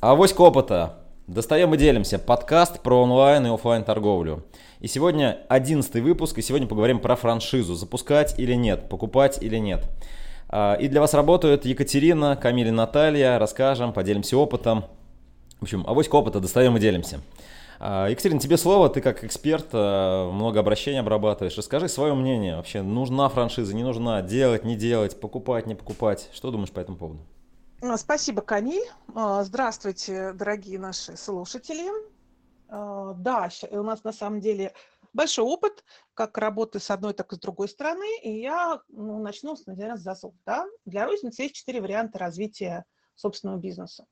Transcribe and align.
Авоська 0.00 0.42
опыта. 0.42 0.94
Достаем 1.26 1.74
и 1.74 1.76
делимся. 1.76 2.20
Подкаст 2.20 2.82
про 2.82 3.02
онлайн 3.02 3.44
и 3.46 3.50
офлайн 3.50 3.82
торговлю. 3.82 4.44
И 4.78 4.86
сегодня 4.86 5.40
одиннадцатый 5.48 6.02
выпуск, 6.02 6.38
и 6.38 6.42
сегодня 6.42 6.68
поговорим 6.68 7.00
про 7.00 7.16
франшизу. 7.16 7.74
Запускать 7.74 8.38
или 8.38 8.54
нет, 8.54 8.88
покупать 8.88 9.42
или 9.42 9.56
нет. 9.56 9.90
А, 10.48 10.74
и 10.74 10.86
для 10.86 11.00
вас 11.00 11.14
работают 11.14 11.64
Екатерина, 11.64 12.36
Камиль 12.36 12.68
и 12.68 12.70
Наталья. 12.70 13.40
Расскажем, 13.40 13.92
поделимся 13.92 14.36
опытом. 14.36 14.84
В 15.58 15.64
общем, 15.64 15.82
авоська 15.84 16.14
опыта 16.14 16.38
достаем 16.38 16.76
и 16.76 16.80
делимся. 16.80 17.18
А, 17.80 18.06
Екатерина, 18.06 18.38
тебе 18.38 18.56
слово, 18.56 18.88
ты 18.90 19.00
как 19.00 19.24
эксперт, 19.24 19.66
а, 19.72 20.30
много 20.30 20.60
обращений 20.60 21.00
обрабатываешь. 21.00 21.58
Расскажи 21.58 21.88
свое 21.88 22.14
мнение. 22.14 22.54
Вообще, 22.54 22.82
нужна 22.82 23.28
франшиза, 23.28 23.74
не 23.74 23.82
нужна, 23.82 24.22
делать, 24.22 24.62
не 24.62 24.76
делать, 24.76 25.18
покупать, 25.18 25.66
не 25.66 25.74
покупать. 25.74 26.28
Что 26.32 26.52
думаешь 26.52 26.70
по 26.70 26.78
этому 26.78 26.96
поводу? 26.96 27.18
А, 27.80 27.96
спасибо, 27.96 28.42
Камиль. 28.42 28.82
А, 29.14 29.44
здравствуйте, 29.44 30.32
дорогие 30.32 30.80
наши 30.80 31.16
слушатели. 31.16 31.88
А, 32.68 33.14
да, 33.14 33.48
у 33.70 33.82
нас 33.84 34.02
на 34.02 34.12
самом 34.12 34.40
деле 34.40 34.74
большой 35.12 35.44
опыт, 35.44 35.84
как 36.12 36.36
работы 36.38 36.80
с 36.80 36.90
одной, 36.90 37.14
так 37.14 37.32
и 37.32 37.36
с 37.36 37.38
другой 37.38 37.68
стороны. 37.68 38.20
И 38.24 38.40
я 38.40 38.82
ну, 38.88 39.22
начну, 39.22 39.54
с 39.54 39.64
засов. 40.00 40.34
Да? 40.44 40.66
Для 40.86 41.06
розницы 41.06 41.42
есть 41.42 41.54
четыре 41.54 41.80
варианта 41.80 42.18
развития 42.18 42.84
собственного 43.14 43.58
бизнеса. 43.58 44.06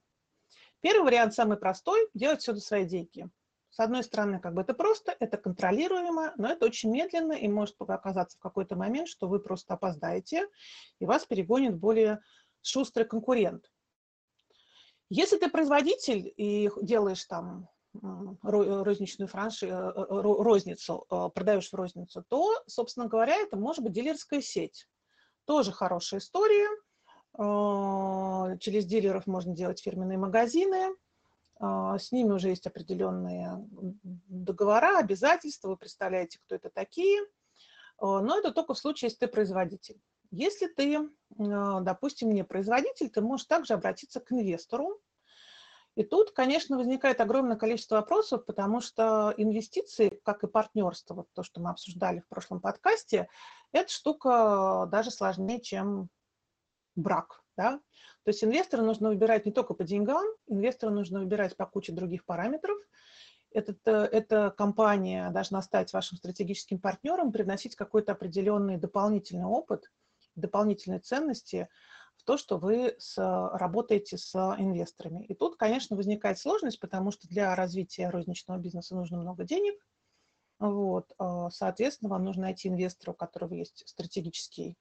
Первый 0.81 1.07
вариант, 1.07 1.35
самый 1.35 1.57
простой, 1.57 2.09
делать 2.15 2.43
все 2.43 2.53
до 2.53 2.61
своей 2.61 2.87
деньги. 2.87 3.29
С 3.71 3.81
одной 3.81 4.05
стороны, 4.05 4.39
как 4.39 4.55
бы 4.55 4.63
это 4.63 4.75
просто, 4.75 5.17
это 5.19 5.37
контролируемо, 5.37 6.33
но 6.39 6.49
это 6.49 6.67
очень 6.67 6.91
медленно, 6.91 7.33
и 7.33 7.49
может 7.49 7.75
оказаться 7.81 8.39
в 8.39 8.41
какой-то 8.41 8.77
момент, 8.77 9.09
что 9.09 9.29
вы 9.29 9.41
просто 9.41 9.75
опоздаете, 9.75 10.47
и 11.01 11.05
вас 11.05 11.27
перегонит 11.27 11.77
более 11.77 12.21
шустрый 12.67 13.07
конкурент. 13.07 13.71
Если 15.09 15.39
ты 15.39 15.49
производитель 15.49 16.33
и 16.37 16.71
делаешь 16.83 17.25
там 17.25 17.69
розничную 18.43 19.29
франши, 19.29 19.67
э, 19.67 19.71
э, 19.71 20.05
розницу, 20.09 21.07
э, 21.11 21.29
продаешь 21.35 21.71
в 21.71 21.75
розницу, 21.75 22.25
то, 22.29 22.53
собственно 22.67 23.07
говоря, 23.07 23.37
это 23.37 23.57
может 23.57 23.83
быть 23.83 23.93
дилерская 23.93 24.41
сеть. 24.41 24.89
Тоже 25.45 25.73
хорошая 25.73 26.21
история. 26.21 26.69
Через 28.59 28.87
дилеров 28.87 29.27
можно 29.27 29.55
делать 29.55 29.81
фирменные 29.81 30.17
магазины. 30.17 30.97
С 31.61 32.11
ними 32.11 32.33
уже 32.33 32.49
есть 32.49 32.67
определенные 32.67 33.63
договора, 34.27 34.99
обязательства. 34.99 35.69
Вы 35.69 35.77
представляете, 35.77 36.39
кто 36.45 36.55
это 36.55 36.71
такие. 36.71 37.21
Но 38.01 38.39
это 38.39 38.53
только 38.53 38.73
в 38.73 38.79
случае, 38.79 39.09
если 39.09 39.27
ты 39.27 39.29
производитель. 39.29 40.01
Если 40.31 40.67
ты, 40.67 41.09
а, 41.39 41.81
допустим, 41.81 42.33
не 42.33 42.45
производитель, 42.45 43.11
ты 43.11 43.21
можешь 43.21 43.47
также 43.47 43.75
обратиться 43.75 44.21
к 44.21 44.33
инвестору. 44.33 45.01
И 45.95 46.05
тут, 46.05 46.33
конечно, 46.33 46.77
возникает 46.77 47.21
огромное 47.23 47.57
количество 47.57 47.97
вопросов, 47.97 48.45
потому 48.45 48.83
что 48.83 49.33
инвестиции, 49.39 50.21
как 50.25 50.45
и 50.45 50.47
партнерство, 50.47 51.15
вот 51.15 51.29
то, 51.33 51.43
что 51.43 51.61
мы 51.61 51.71
обсуждали 51.71 52.21
в 52.21 52.29
прошлом 52.29 52.61
подкасте, 52.61 53.29
эта 53.73 53.91
штука 53.91 54.87
даже 54.93 55.11
сложнее, 55.11 55.61
чем 55.61 56.11
брак. 56.97 57.43
Да? 57.57 57.81
То 58.25 58.29
есть 58.29 58.45
инвестора 58.45 58.83
нужно 58.83 59.09
выбирать 59.09 59.47
не 59.47 59.53
только 59.53 59.73
по 59.73 59.85
деньгам, 59.85 60.27
инвестора 60.47 60.91
нужно 60.91 61.21
выбирать 61.21 61.57
по 61.57 61.65
куче 61.65 61.93
других 61.93 62.27
параметров. 62.27 62.77
Этот, 63.51 63.79
э, 63.87 64.09
эта 64.13 64.51
компания 64.51 65.31
должна 65.31 65.63
стать 65.63 65.95
вашим 65.95 66.19
стратегическим 66.19 66.79
партнером, 66.79 67.33
привносить 67.33 67.75
какой-то 67.75 68.13
определенный 68.13 68.77
дополнительный 68.77 69.47
опыт– 69.47 69.91
дополнительной 70.37 71.01
ценности 71.01 71.69
в 72.17 72.25
то, 72.25 72.37
что 72.37 72.59
вы 72.59 72.97
с, 72.99 73.17
работаете 73.19 74.17
с 74.17 74.35
инвесторами. 74.59 75.25
И 75.25 75.35
тут, 75.35 75.57
конечно, 75.57 75.97
возникает 75.97 76.39
сложность, 76.39 76.81
потому 76.81 77.11
что 77.11 77.29
для 77.29 77.55
развития 77.55 78.11
розничного 78.11 78.59
бизнеса 78.59 78.95
нужно 78.95 79.19
много 79.19 79.45
денег. 79.45 79.75
Вот, 80.59 81.13
а, 81.19 81.51
соответственно, 81.51 82.11
вам 82.11 82.25
нужно 82.25 82.43
найти 82.43 82.69
инвестора, 82.69 83.11
у 83.11 83.15
которого 83.15 83.55
есть 83.55 83.87
стратегический 83.87 84.77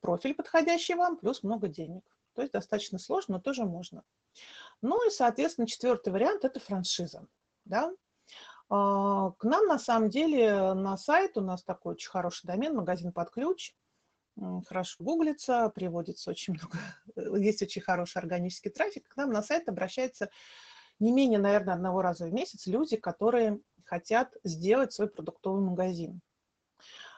профиль, 0.00 0.34
подходящий 0.34 0.94
вам, 0.94 1.18
плюс 1.18 1.42
много 1.42 1.68
денег. 1.68 2.04
То 2.34 2.42
есть 2.42 2.52
достаточно 2.52 2.98
сложно, 2.98 3.34
но 3.34 3.40
тоже 3.40 3.64
можно. 3.64 4.02
Ну 4.82 5.06
и, 5.06 5.10
соответственно, 5.10 5.66
четвертый 5.66 6.12
вариант– 6.12 6.44
это 6.46 6.60
франшиза. 6.60 7.26
Да? 7.64 7.92
А, 8.70 9.32
к 9.32 9.44
нам, 9.44 9.66
на 9.66 9.78
самом 9.78 10.08
деле, 10.08 10.72
на 10.74 10.96
сайт 10.96 11.36
у 11.36 11.40
нас 11.40 11.62
такой 11.64 11.94
очень 11.94 12.10
хороший 12.10 12.46
домен, 12.46 12.76
магазин 12.76 13.12
под 13.12 13.30
ключ 13.30 13.74
хорошо 14.66 14.96
гуглится, 15.02 15.70
приводится 15.70 16.30
очень 16.30 16.54
много, 16.54 16.78
есть 17.38 17.62
очень 17.62 17.82
хороший 17.82 18.18
органический 18.18 18.70
трафик. 18.70 19.08
К 19.08 19.16
нам 19.16 19.30
на 19.30 19.42
сайт 19.42 19.68
обращается 19.68 20.30
не 20.98 21.12
менее, 21.12 21.38
наверное, 21.38 21.74
одного 21.74 22.02
раза 22.02 22.26
в 22.26 22.32
месяц 22.32 22.66
люди, 22.66 22.96
которые 22.96 23.60
хотят 23.84 24.34
сделать 24.44 24.92
свой 24.92 25.08
продуктовый 25.08 25.62
магазин. 25.62 26.20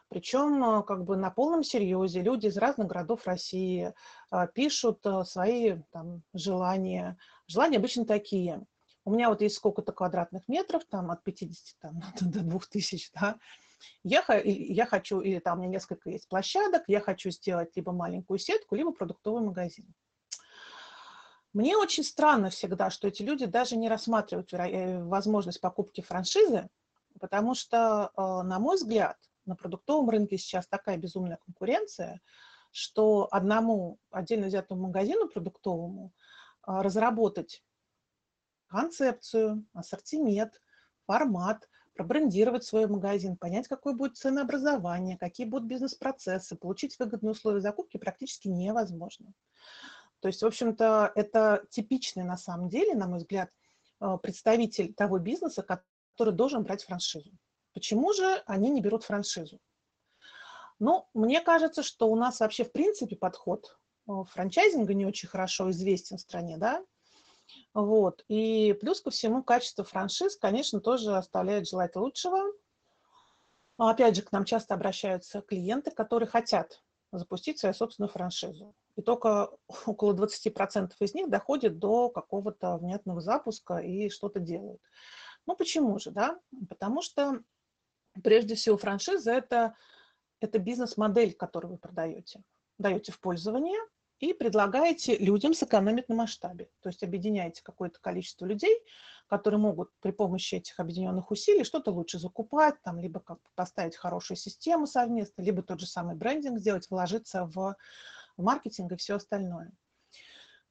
Причем 0.08 0.62
а, 0.62 0.82
как 0.82 1.04
бы 1.04 1.16
на 1.16 1.30
полном 1.30 1.62
серьезе 1.62 2.20
люди 2.20 2.46
из 2.46 2.58
разных 2.58 2.86
городов 2.86 3.26
России 3.26 3.94
а, 4.30 4.46
пишут 4.46 5.04
свои 5.24 5.78
там, 5.90 6.22
желания. 6.34 7.16
Желания 7.46 7.78
обычно 7.78 8.04
такие. 8.04 8.62
У 9.04 9.10
меня 9.10 9.30
вот 9.30 9.40
есть 9.40 9.56
сколько-то 9.56 9.92
квадратных 9.92 10.46
метров, 10.48 10.84
там 10.84 11.10
от 11.10 11.24
50 11.24 11.78
там, 11.80 12.02
до 12.20 12.40
2000, 12.40 13.10
да, 13.14 13.36
я, 14.02 14.24
я 14.44 14.86
хочу, 14.86 15.20
или 15.20 15.38
там 15.38 15.58
у 15.58 15.62
меня 15.62 15.72
несколько 15.72 16.10
есть 16.10 16.28
площадок, 16.28 16.84
я 16.86 17.00
хочу 17.00 17.30
сделать 17.30 17.70
либо 17.76 17.92
маленькую 17.92 18.38
сетку, 18.38 18.74
либо 18.74 18.92
продуктовый 18.92 19.42
магазин. 19.42 19.92
Мне 21.52 21.76
очень 21.76 22.02
странно 22.02 22.48
всегда, 22.48 22.88
что 22.90 23.08
эти 23.08 23.22
люди 23.22 23.44
даже 23.44 23.76
не 23.76 23.88
рассматривают 23.88 24.52
э, 24.54 25.04
возможность 25.04 25.60
покупки 25.60 26.00
франшизы, 26.00 26.68
потому 27.20 27.54
что, 27.54 28.10
э, 28.16 28.20
на 28.42 28.58
мой 28.58 28.76
взгляд, 28.76 29.18
на 29.44 29.54
продуктовом 29.54 30.08
рынке 30.08 30.38
сейчас 30.38 30.66
такая 30.66 30.96
безумная 30.96 31.38
конкуренция, 31.44 32.20
что 32.70 33.28
одному 33.30 33.98
отдельно 34.10 34.46
взятому 34.46 34.86
магазину 34.86 35.28
продуктовому 35.28 36.12
э, 36.66 36.80
разработать 36.80 37.62
концепцию, 38.68 39.66
ассортимент, 39.74 40.60
формат, 41.04 41.68
пробрендировать 41.94 42.64
свой 42.64 42.86
магазин, 42.86 43.36
понять, 43.36 43.68
какое 43.68 43.94
будет 43.94 44.16
ценообразование, 44.16 45.18
какие 45.18 45.46
будут 45.46 45.68
бизнес-процессы, 45.68 46.56
получить 46.56 46.98
выгодные 46.98 47.32
условия 47.32 47.60
закупки 47.60 47.96
практически 47.96 48.48
невозможно. 48.48 49.32
То 50.20 50.28
есть, 50.28 50.42
в 50.42 50.46
общем-то, 50.46 51.12
это 51.14 51.64
типичный 51.70 52.24
на 52.24 52.36
самом 52.36 52.68
деле, 52.68 52.94
на 52.94 53.08
мой 53.08 53.18
взгляд, 53.18 53.50
э, 54.00 54.18
представитель 54.22 54.94
того 54.94 55.18
бизнеса, 55.18 55.62
который 55.62 56.32
должен 56.32 56.62
брать 56.62 56.84
франшизу. 56.84 57.32
Почему 57.74 58.12
же 58.12 58.42
они 58.46 58.70
не 58.70 58.80
берут 58.80 59.04
франшизу? 59.04 59.58
Ну, 60.78 61.08
мне 61.14 61.40
кажется, 61.40 61.82
что 61.82 62.08
у 62.08 62.16
нас 62.16 62.40
вообще 62.40 62.64
в 62.64 62.72
принципе 62.72 63.16
подход 63.16 63.78
э, 64.08 64.12
франчайзинга 64.30 64.94
не 64.94 65.06
очень 65.06 65.28
хорошо 65.28 65.70
известен 65.70 66.16
в 66.16 66.20
стране, 66.20 66.56
да, 66.56 66.84
вот. 67.74 68.24
И 68.28 68.72
плюс 68.80 69.00
ко 69.00 69.10
всему 69.10 69.42
качество 69.42 69.84
франшиз, 69.84 70.36
конечно, 70.36 70.80
тоже 70.80 71.16
оставляет 71.16 71.68
желать 71.68 71.96
лучшего. 71.96 72.52
Опять 73.78 74.16
же, 74.16 74.22
к 74.22 74.32
нам 74.32 74.44
часто 74.44 74.74
обращаются 74.74 75.40
клиенты, 75.40 75.90
которые 75.90 76.28
хотят 76.28 76.82
запустить 77.10 77.58
свою 77.58 77.74
собственную 77.74 78.10
франшизу. 78.10 78.74
И 78.96 79.02
только 79.02 79.50
около 79.86 80.14
20% 80.14 80.92
из 81.00 81.14
них 81.14 81.30
доходит 81.30 81.78
до 81.78 82.10
какого-то 82.10 82.76
внятного 82.76 83.20
запуска 83.20 83.78
и 83.78 84.08
что-то 84.08 84.40
делают. 84.40 84.80
Ну 85.46 85.56
почему 85.56 85.98
же, 85.98 86.10
да? 86.10 86.38
Потому 86.68 87.02
что 87.02 87.42
прежде 88.22 88.54
всего 88.54 88.76
франшиза 88.76 89.32
это, 89.32 89.74
это 90.40 90.58
бизнес-модель, 90.58 91.34
которую 91.34 91.72
вы 91.72 91.78
продаете. 91.78 92.42
Даете 92.78 93.12
в 93.12 93.20
пользование– 93.20 93.80
и 94.22 94.32
предлагаете 94.32 95.18
людям 95.18 95.52
сэкономить 95.52 96.08
на 96.08 96.14
масштабе. 96.14 96.70
То 96.80 96.88
есть 96.90 97.02
объединяете 97.02 97.60
какое-то 97.60 97.98
количество 98.00 98.46
людей, 98.46 98.78
которые 99.26 99.58
могут 99.58 99.90
при 100.00 100.12
помощи 100.12 100.54
этих 100.54 100.78
объединенных 100.78 101.32
усилий 101.32 101.64
что-то 101.64 101.90
лучше 101.90 102.20
закупать, 102.20 102.80
там, 102.82 103.00
либо 103.00 103.18
как 103.18 103.38
поставить 103.56 103.96
хорошую 103.96 104.36
систему 104.36 104.86
совместно, 104.86 105.42
либо 105.42 105.62
тот 105.62 105.80
же 105.80 105.86
самый 105.86 106.14
брендинг 106.14 106.60
сделать, 106.60 106.88
вложиться 106.88 107.50
в 107.52 107.74
маркетинг 108.36 108.92
и 108.92 108.96
все 108.96 109.16
остальное. 109.16 109.72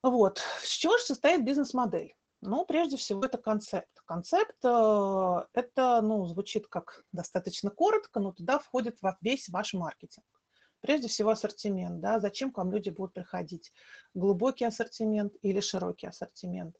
Вот. 0.01 0.41
С 0.63 0.69
чего 0.69 0.97
же 0.97 1.03
состоит 1.03 1.43
бизнес-модель? 1.43 2.15
Ну, 2.39 2.65
прежде 2.65 2.95
всего, 2.95 3.25
это 3.25 3.37
концепт. 3.37 3.91
Концепт 4.05 4.55
э, 4.63 5.41
это, 5.53 6.01
ну, 6.01 6.25
звучит 6.25 6.67
как 6.67 7.03
достаточно 7.11 7.69
коротко, 7.69 8.21
но 8.21 8.31
туда 8.31 8.59
входит 8.59 8.97
весь 9.19 9.49
ваш 9.49 9.73
маркетинг. 9.73 10.25
Прежде 10.81 11.07
всего 11.07 11.29
ассортимент, 11.29 11.99
да, 12.01 12.19
зачем 12.19 12.51
к 12.51 12.57
вам 12.57 12.71
люди 12.71 12.89
будут 12.89 13.13
приходить, 13.13 13.71
глубокий 14.13 14.65
ассортимент 14.65 15.33
или 15.41 15.59
широкий 15.59 16.07
ассортимент. 16.07 16.75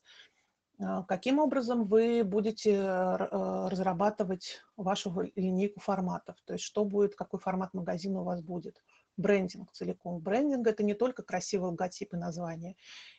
А, 0.80 1.04
каким 1.04 1.40
образом 1.40 1.86
вы 1.86 2.24
будете 2.24 2.72
э, 2.72 2.78
э, 2.80 3.68
разрабатывать 3.70 4.62
вашу 4.76 5.32
линейку 5.36 5.80
форматов, 5.80 6.36
то 6.46 6.54
есть 6.54 6.66
что 6.66 6.84
будет, 6.86 7.16
какой 7.16 7.40
формат 7.40 7.74
магазина 7.74 8.22
у 8.22 8.24
вас 8.24 8.42
будет, 8.42 8.82
брендинг 9.18 9.72
целиком. 9.72 10.20
Брендинг– 10.20 10.66
это 10.68 10.84
не 10.84 10.96
только 10.96 11.22
красивый 11.22 11.70
логотип 11.70 12.14
и 12.14 12.18
название, 12.18 12.76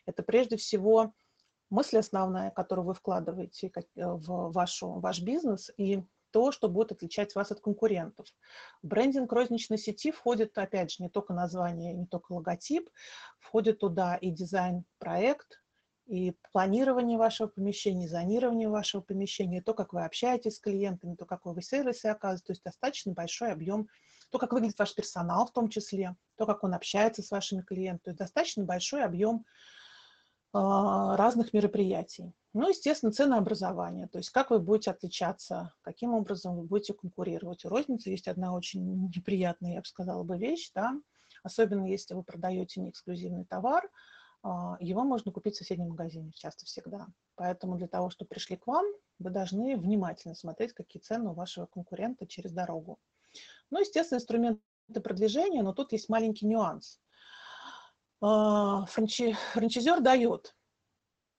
это 0.06 0.24
прежде 0.24 0.56
всего 0.56 1.14
мысль 1.70 1.98
основная, 1.98 2.50
которую 2.50 2.86
вы 2.86 2.94
вкладываете 2.94 3.70
в 3.94 4.52
вашу, 4.52 4.98
ваш 4.98 5.20
бизнес, 5.20 5.70
и 5.76 6.02
то, 6.32 6.50
что 6.50 6.68
будет 6.68 6.92
отличать 6.92 7.34
вас 7.34 7.52
от 7.52 7.60
конкурентов. 7.60 8.26
Брендинг 8.82 9.32
розничной 9.32 9.78
сети 9.78 10.10
входит, 10.10 10.56
опять 10.58 10.92
же, 10.92 11.02
не 11.02 11.08
только 11.08 11.32
название, 11.34 11.92
не 11.92 12.06
только 12.06 12.32
логотип, 12.32 12.88
входит 13.38 13.78
туда 13.78 14.16
и 14.16 14.30
дизайн-проект, 14.30 15.62
и 16.06 16.36
планирование 16.52 17.16
вашего 17.16 17.46
помещения, 17.46 18.06
и 18.06 18.08
зонирование 18.08 18.68
вашего 18.68 19.00
помещения, 19.00 19.58
и 19.58 19.62
то, 19.62 19.72
как 19.74 19.92
вы 19.92 20.04
общаетесь 20.04 20.56
с 20.56 20.60
клиентами, 20.60 21.14
то, 21.14 21.26
как 21.26 21.44
вы 21.44 21.62
сервисы 21.62 22.06
оказываете, 22.06 22.44
то 22.46 22.52
есть 22.52 22.64
достаточно 22.64 23.12
большой 23.12 23.52
объем, 23.52 23.88
то, 24.30 24.38
как 24.38 24.52
выглядит 24.52 24.78
ваш 24.78 24.94
персонал 24.94 25.46
в 25.46 25.52
том 25.52 25.68
числе, 25.68 26.16
то, 26.36 26.46
как 26.46 26.64
он 26.64 26.74
общается 26.74 27.22
с 27.22 27.30
вашими 27.30 27.62
клиентами, 27.62 28.04
то 28.04 28.10
есть 28.10 28.18
достаточно 28.18 28.64
большой 28.64 29.04
объем 29.04 29.44
разных 30.52 31.52
мероприятий. 31.52 32.32
Ну, 32.52 32.68
естественно, 32.68 33.12
ценообразование, 33.12 34.08
то 34.08 34.18
есть 34.18 34.30
как 34.30 34.50
вы 34.50 34.58
будете 34.58 34.90
отличаться, 34.90 35.72
каким 35.80 36.12
образом 36.12 36.56
вы 36.56 36.64
будете 36.64 36.92
конкурировать. 36.92 37.64
У 37.64 37.70
розницы 37.70 38.10
есть 38.10 38.28
одна 38.28 38.54
очень 38.54 39.08
неприятная, 39.08 39.74
я 39.74 39.80
бы 39.80 39.86
сказала 39.86 40.22
бы, 40.22 40.36
вещь, 40.36 40.70
да, 40.74 40.92
особенно 41.42 41.86
если 41.86 42.12
вы 42.12 42.22
продаете 42.22 42.80
неэксклюзивный 42.80 43.46
товар, 43.46 43.88
а, 44.42 44.76
его 44.80 45.04
можно 45.04 45.32
купить 45.32 45.54
в 45.54 45.58
соседнем 45.58 45.90
магазине 45.90 46.32
часто 46.34 46.66
всегда. 46.66 47.06
Поэтому 47.36 47.76
для 47.76 47.88
того, 47.88 48.10
чтобы 48.10 48.28
пришли 48.28 48.56
к 48.56 48.66
вам, 48.66 48.84
вы 49.18 49.30
должны 49.30 49.76
внимательно 49.76 50.34
смотреть, 50.34 50.72
какие 50.72 51.00
цены 51.00 51.30
у 51.30 51.34
вашего 51.34 51.66
конкурента 51.66 52.26
через 52.26 52.52
дорогу. 52.52 52.98
Ну, 53.70 53.80
естественно, 53.80 54.18
инструменты 54.18 54.60
продвижения, 55.02 55.62
но 55.62 55.72
тут 55.72 55.92
есть 55.92 56.08
маленький 56.08 56.46
нюанс. 56.46 57.00
А, 58.24 58.86
франчи... 58.86 59.32
франчайзер 59.52 60.00
дает 60.00 60.54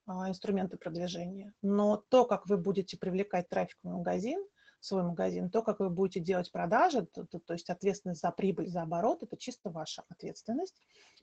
а, 0.06 0.30
инструменты 0.30 0.76
продвижения, 0.76 1.54
но 1.62 2.04
то, 2.10 2.26
как 2.26 2.46
вы 2.48 2.58
будете 2.58 2.98
привлекать 2.98 3.48
трафик 3.48 3.78
в 3.84 3.88
магазин, 3.88 4.46
свой 4.82 5.04
магазин, 5.04 5.50
то, 5.50 5.64
как 5.64 5.80
вы 5.80 5.90
будете 5.90 6.20
делать 6.20 6.52
продажи, 6.52 7.06
то, 7.06 7.26
то, 7.26 7.40
то 7.40 7.54
есть 7.54 7.70
ответственность 7.70 8.20
за 8.20 8.32
прибыль, 8.32 8.68
за 8.68 8.82
оборот, 8.82 9.24
это 9.24 9.38
чисто 9.38 9.70
ваша 9.70 10.04
ответственность, 10.10 10.76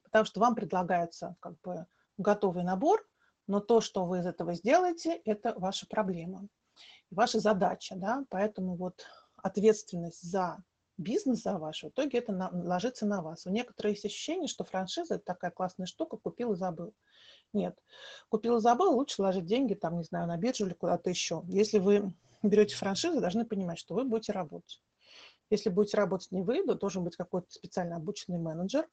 потому 0.02 0.24
что 0.24 0.40
вам 0.40 0.54
предлагается 0.54 1.36
как 1.40 1.60
бы 1.60 1.86
готовый 2.16 2.64
набор, 2.64 3.06
но 3.46 3.60
то, 3.60 3.82
что 3.82 4.06
вы 4.06 4.20
из 4.20 4.26
этого 4.26 4.54
сделаете, 4.54 5.20
это 5.26 5.52
ваша 5.58 5.86
проблема, 5.86 6.48
ваша 7.10 7.38
задача, 7.38 7.96
да, 7.96 8.24
поэтому 8.30 8.76
вот 8.76 9.04
ответственность 9.36 10.22
за 10.22 10.64
бизнес 11.00 11.42
за 11.42 11.58
ваш, 11.58 11.82
в 11.82 11.88
итоге 11.88 12.18
это 12.18 12.32
на, 12.32 12.50
ложится 12.52 13.06
на 13.06 13.22
вас. 13.22 13.46
У 13.46 13.50
некоторых 13.50 13.94
есть 13.94 14.04
ощущение, 14.04 14.48
что 14.48 14.64
франшиза– 14.64 15.14
это 15.16 15.24
такая 15.24 15.50
классная 15.50 15.86
штука, 15.86 16.16
купил 16.16 16.52
и 16.52 16.56
забыл. 16.56 16.94
Нет. 17.52 17.76
Купил 18.28 18.58
и 18.58 18.60
забыл, 18.60 18.94
лучше 18.94 19.22
ложить 19.22 19.46
деньги, 19.46 19.74
там, 19.74 19.98
не 19.98 20.04
знаю, 20.04 20.28
на 20.28 20.36
биржу 20.36 20.66
или 20.66 20.74
куда-то 20.74 21.10
еще. 21.10 21.42
Если 21.48 21.78
вы 21.78 22.12
берете 22.42 22.76
франшизу, 22.76 23.20
должны 23.20 23.44
понимать, 23.44 23.78
что 23.78 23.94
вы 23.94 24.04
будете 24.04 24.32
работать. 24.32 24.82
Если 25.50 25.68
будете 25.68 25.96
работать 25.96 26.30
не 26.30 26.42
вы, 26.42 26.64
то 26.64 26.74
должен 26.74 27.02
быть 27.02 27.16
какой-то 27.16 27.50
специально 27.50 27.96
обученный 27.96 28.38
менеджер, 28.38 28.88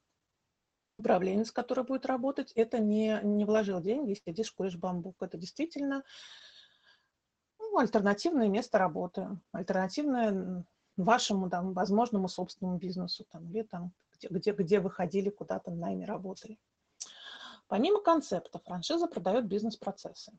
управленец, 0.98 1.52
который 1.52 1.84
будет 1.84 2.04
работать. 2.06 2.52
Это 2.52 2.80
не, 2.80 3.20
не 3.22 3.44
вложил 3.44 3.80
деньги, 3.80 4.14
сидишь, 4.14 4.50
куришь 4.50 4.76
бамбук. 4.76 5.16
Это 5.20 5.38
действительно 5.38 6.02
ну, 7.60 7.78
альтернативное 7.78 8.48
место 8.48 8.78
работы, 8.78 9.28
альтернативное 9.52 10.64
вашему 11.04 11.48
там, 11.48 11.72
возможному 11.72 12.28
собственному 12.28 12.78
бизнесу 12.78 13.24
там, 13.30 13.48
или 13.50 13.62
там, 13.62 13.92
где, 14.12 14.28
где, 14.28 14.52
где 14.52 14.80
вы 14.80 14.90
ходили 14.90 15.30
куда-то 15.30 15.70
на 15.70 15.76
найме 15.76 16.04
работали. 16.06 16.58
Помимо 17.68 18.00
концепта, 18.00 18.58
франшиза 18.58 19.06
продает 19.06 19.46
бизнес-процессы. 19.46 20.32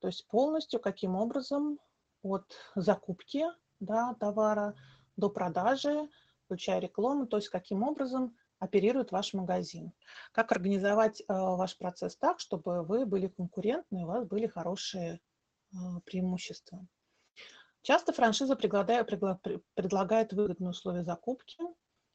То 0.00 0.08
есть 0.08 0.26
полностью 0.26 0.80
каким 0.80 1.14
образом 1.14 1.78
от 2.22 2.56
закупки 2.74 3.44
да, 3.80 4.14
товара 4.14 4.74
до 5.16 5.30
продажи, 5.30 6.08
включая 6.44 6.80
рекламу, 6.80 7.26
то 7.26 7.36
есть 7.36 7.48
каким 7.48 7.82
образом 7.82 8.36
оперирует 8.58 9.12
ваш 9.12 9.32
магазин. 9.34 9.92
Как 10.32 10.52
организовать 10.52 11.20
э, 11.20 11.24
ваш 11.28 11.76
процесс 11.78 12.16
так, 12.16 12.40
чтобы 12.40 12.82
вы 12.82 13.06
были 13.06 13.28
конкурентны, 13.28 14.04
у 14.04 14.06
вас 14.06 14.24
были 14.24 14.46
хорошие 14.46 15.20
э, 15.72 15.76
преимущества. 16.04 16.86
Часто 17.82 18.12
франшиза 18.12 18.54
предлагает, 18.54 20.32
выгодные 20.32 20.70
условия 20.70 21.02
закупки. 21.02 21.56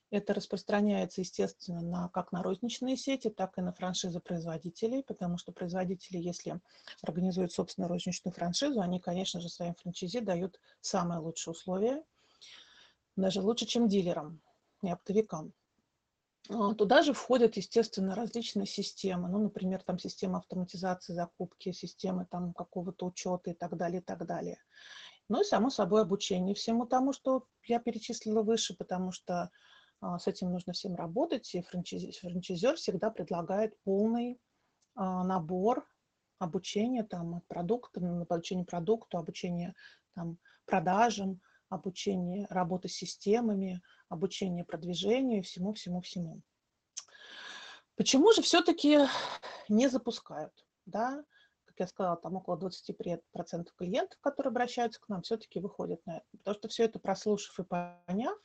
Это 0.10 0.34
распространяется, 0.34 1.20
естественно, 1.20 1.82
на, 1.82 2.08
как 2.08 2.32
на 2.32 2.42
розничные 2.42 2.96
сети, 2.96 3.30
так 3.30 3.58
и 3.58 3.62
на 3.62 3.74
франшизы 3.74 4.22
производителей, 4.22 5.04
потому 5.04 5.38
что 5.38 5.52
производители, 5.52 6.18
если 6.18 6.62
организуют 7.02 7.52
собственную 7.52 7.90
розничную 7.90 8.34
франшизу, 8.34 8.80
они, 8.80 9.02
конечно 9.02 9.42
же, 9.42 9.50
своим 9.50 9.76
франчайзи 9.76 10.22
дают 10.22 10.62
самые 10.80 11.20
лучшие 11.20 11.52
условия, 11.52 12.04
даже 13.18 13.42
лучше, 13.42 13.66
чем 13.66 13.90
дилерам 13.90 14.42
и 14.82 14.90
оптовикам. 14.90 15.52
А, 16.50 16.74
туда 16.74 17.02
же 17.02 17.12
входят, 17.12 17.58
естественно, 17.58 18.16
различные 18.16 18.66
системы, 18.66 19.28
ну, 19.28 19.40
например, 19.40 19.84
там 19.84 20.00
система 20.00 20.38
автоматизации 20.38 21.14
закупки, 21.14 21.74
системы 21.74 22.26
там 22.30 22.54
какого-то 22.54 23.06
учета 23.06 23.52
и 23.52 23.54
так 23.54 23.76
далее, 23.76 24.00
и 24.00 24.04
так 24.04 24.26
далее. 24.26 24.58
Ну 25.30 25.42
и, 25.42 25.44
само 25.44 25.70
собой, 25.70 26.02
обучение 26.02 26.56
всему 26.56 26.86
тому, 26.86 27.12
что 27.14 27.46
я 27.64 27.80
перечислила 27.80 28.44
выше, 28.44 28.76
потому 28.76 29.12
что 29.12 29.52
а, 30.00 30.20
с 30.20 30.28
этим 30.28 30.52
нужно 30.52 30.74
всем 30.74 30.96
работать, 30.96 31.54
и 31.54 31.62
франчиз, 31.62 32.20
франчайзер 32.20 32.76
всегда 32.76 33.10
предлагает 33.10 33.78
полный 33.84 34.40
а, 34.96 35.24
набор 35.24 35.86
обучения 36.40 37.04
там, 37.04 37.36
от 37.36 37.48
продукта, 37.48 38.00
обучение 38.00 38.66
продукту, 38.66 39.18
обучение 39.18 39.74
там, 40.14 40.38
продажам, 40.66 41.42
обучение 41.70 42.48
работы 42.50 42.88
с 42.88 42.94
системами, 42.94 43.82
обучение 44.08 44.64
продвижению 44.64 45.44
всему-всему-всему. 45.44 46.42
Почему 47.96 48.32
же 48.32 48.44
все-таки 48.44 49.00
не 49.68 49.90
запускают? 49.90 50.54
Да? 50.86 51.26
Я 51.80 51.88
сказала, 51.88 52.18
там 52.18 52.36
около 52.36 52.58
20% 52.58 53.68
клиентов, 53.78 54.20
которые 54.20 54.50
обращаются 54.52 55.00
к 55.02 55.10
нам, 55.10 55.22
все-таки 55.22 55.60
выходят 55.60 56.06
на 56.06 56.18
это. 56.18 56.26
Потому 56.32 56.56
что 56.56 56.68
все 56.68 56.84
это 56.84 57.00
прослушав 57.00 57.60
и 57.60 57.64
поняв, 57.64 58.38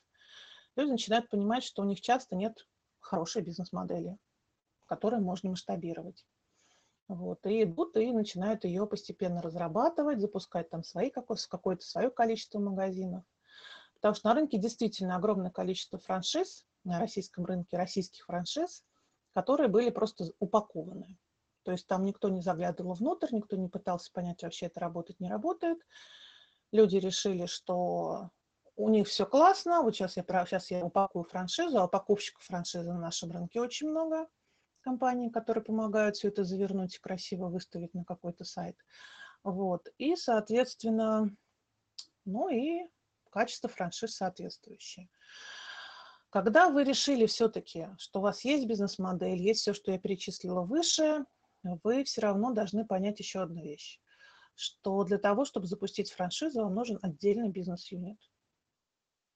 люди 0.77 0.91
начинают 0.91 1.29
понимать, 1.29 1.65
что 1.65 1.83
у 1.83 1.85
них 1.85 2.01
часто 2.01 2.37
нет 2.37 2.67
хорошей 3.01 3.43
бизнес-модели, 3.43 4.17
которую 4.87 5.23
можно 5.23 5.51
масштабировать. 5.51 6.27
Вот, 7.09 7.45
и 7.47 7.65
идут 7.65 7.97
и 7.97 8.13
начинают 8.13 8.65
ее 8.65 8.87
постепенно 8.87 9.43
разрабатывать, 9.43 10.21
запускать 10.21 10.71
там 10.71 10.83
свои, 10.83 11.11
какое-то 11.11 11.85
свое 11.85 12.11
количество 12.11 12.59
магазинов. 12.59 13.25
Потому 13.95 14.15
что 14.15 14.29
на 14.29 14.35
рынке 14.35 14.59
действительно 14.59 15.17
огромное 15.17 15.51
количество 15.51 15.99
франшиз, 15.99 16.67
на 16.85 16.99
российском 16.99 17.45
рынке 17.45 17.77
российских 17.77 18.25
франшиз, 18.25 18.85
которые 19.35 19.69
были 19.69 19.91
просто 19.91 20.33
упакованы. 20.39 21.19
То 21.65 21.73
есть 21.73 21.87
там 21.87 22.05
никто 22.05 22.29
не 22.29 22.41
заглядывал 22.41 22.95
внутрь, 22.95 23.29
никто 23.33 23.57
не 23.57 23.69
пытался 23.69 24.11
понять, 24.13 24.43
вообще 24.43 24.67
это 24.67 24.81
работает, 24.81 25.21
не 25.21 25.29
работает. 25.29 25.79
Люди 26.73 26.97
решили, 26.97 27.47
что 27.47 28.31
у 28.77 28.89
них 28.89 29.07
все 29.07 29.27
классно, 29.27 29.83
вот 29.83 29.95
сейчас 29.95 30.17
я, 30.17 30.25
сейчас 30.47 30.71
я 30.71 30.85
упакую 30.85 31.25
франшизу, 31.25 31.79
а 31.79 31.85
упаковщиков 31.85 32.43
франшизы 32.43 32.93
на 32.93 32.99
нашем 32.99 33.31
рынке 33.31 33.61
очень 33.61 33.89
много 33.89 34.29
компаний, 34.81 35.31
которые 35.31 35.63
помогают 35.63 36.17
все 36.17 36.29
это 36.29 36.45
завернуть 36.45 36.97
и 36.97 37.01
красиво 37.01 37.49
выставить 37.49 37.95
на 37.95 38.05
какой-то 38.05 38.45
сайт. 38.45 38.77
Вот. 39.45 39.89
И, 39.99 40.17
соответственно, 40.17 41.31
ну 42.25 42.49
и 42.49 42.89
качество 43.31 43.69
франшиз 43.69 44.17
соответствующее. 44.17 45.09
Когда 46.31 46.69
вы 46.69 46.85
решили 46.85 47.27
все-таки, 47.27 47.89
что 47.99 48.21
у 48.21 48.23
вас 48.23 48.45
есть 48.45 48.67
бизнес-модель, 48.67 49.39
есть 49.39 49.61
все, 49.61 49.75
что 49.75 49.93
я 49.93 49.99
перечислила 49.99 50.63
выше, 50.63 51.25
вы 51.63 52.05
все 52.05 52.21
равно 52.23 52.53
должны 52.53 52.85
понять 52.85 53.19
еще 53.19 53.43
одну 53.43 53.63
вещь, 53.63 54.01
что 54.55 55.05
для 55.05 55.19
того, 55.19 55.45
чтобы 55.45 55.67
запустить 55.67 56.11
франшизу, 56.11 56.63
вам 56.63 56.75
нужен 56.75 56.99
отдельный 57.03 57.49
бизнес-юнит. 57.49 58.19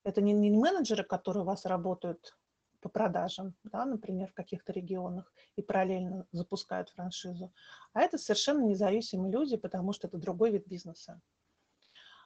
Это 0.04 0.20
не, 0.20 0.32
не 0.32 0.50
менеджеры, 0.50 1.04
которые 1.04 1.42
у 1.42 1.46
вас 1.46 1.64
работают 1.64 2.36
по 2.80 2.88
продажам, 2.88 3.54
да, 3.64 3.84
например, 3.84 4.28
в 4.28 4.34
каких-то 4.34 4.72
регионах 4.72 5.32
и 5.56 5.62
параллельно 5.62 6.26
запускают 6.30 6.90
франшизу, 6.90 7.52
а 7.92 8.02
это 8.02 8.18
совершенно 8.18 8.62
независимые 8.62 9.32
люди, 9.32 9.56
потому 9.56 9.92
что 9.92 10.06
это 10.06 10.18
другой 10.18 10.50
вид 10.52 10.68
бизнеса. 10.68 11.20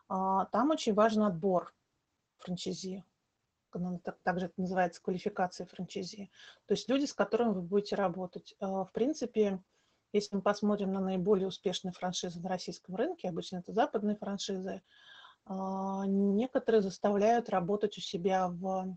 А, 0.08 0.46
там 0.46 0.70
очень 0.70 0.92
важен 0.92 1.22
отбор 1.22 1.72
франчайзи, 2.38 3.04
также 4.22 4.46
это 4.46 4.60
называется 4.60 5.00
квалификация 5.00 5.66
франчайзи. 5.66 6.30
То 6.66 6.74
есть 6.74 6.88
люди, 6.88 7.04
с 7.04 7.14
которыми 7.14 7.52
вы 7.52 7.62
будете 7.62 7.94
работать. 7.94 8.54
А, 8.58 8.84
в 8.84 8.92
принципе, 8.92 9.62
если 10.12 10.36
мы 10.36 10.42
посмотрим 10.42 10.92
на 10.92 11.00
наиболее 11.00 11.48
успешные 11.48 11.92
франшизы 11.92 12.40
на 12.40 12.48
российском 12.48 12.96
рынке, 12.96 13.28
обычно 13.28 13.58
это 13.58 13.72
западные 13.72 14.16
франшизы, 14.16 14.82
а, 15.44 16.04
некоторые 16.06 16.82
заставляют 16.82 17.48
работать 17.48 17.96
у 17.98 18.00
себя 18.00 18.48
в 18.48 18.96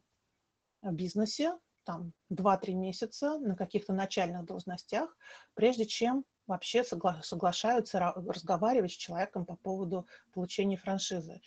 бизнесе 0.83 1.57
там 1.83 2.13
2-3 2.29 2.75
месяца 2.75 3.37
на 3.39 3.55
каких-то 3.55 3.93
начальных 3.93 4.45
должностях, 4.45 5.15
прежде 5.53 5.85
чем 5.85 6.25
вообще 6.47 6.81
согла- 6.81 7.21
соглашаются 7.21 7.99
разговаривать 7.99 8.91
с 8.91 8.97
человеком 8.97 9.45
по 9.45 9.55
поводу 9.55 10.07
получения 10.33 10.77
франшизы. 10.77 11.41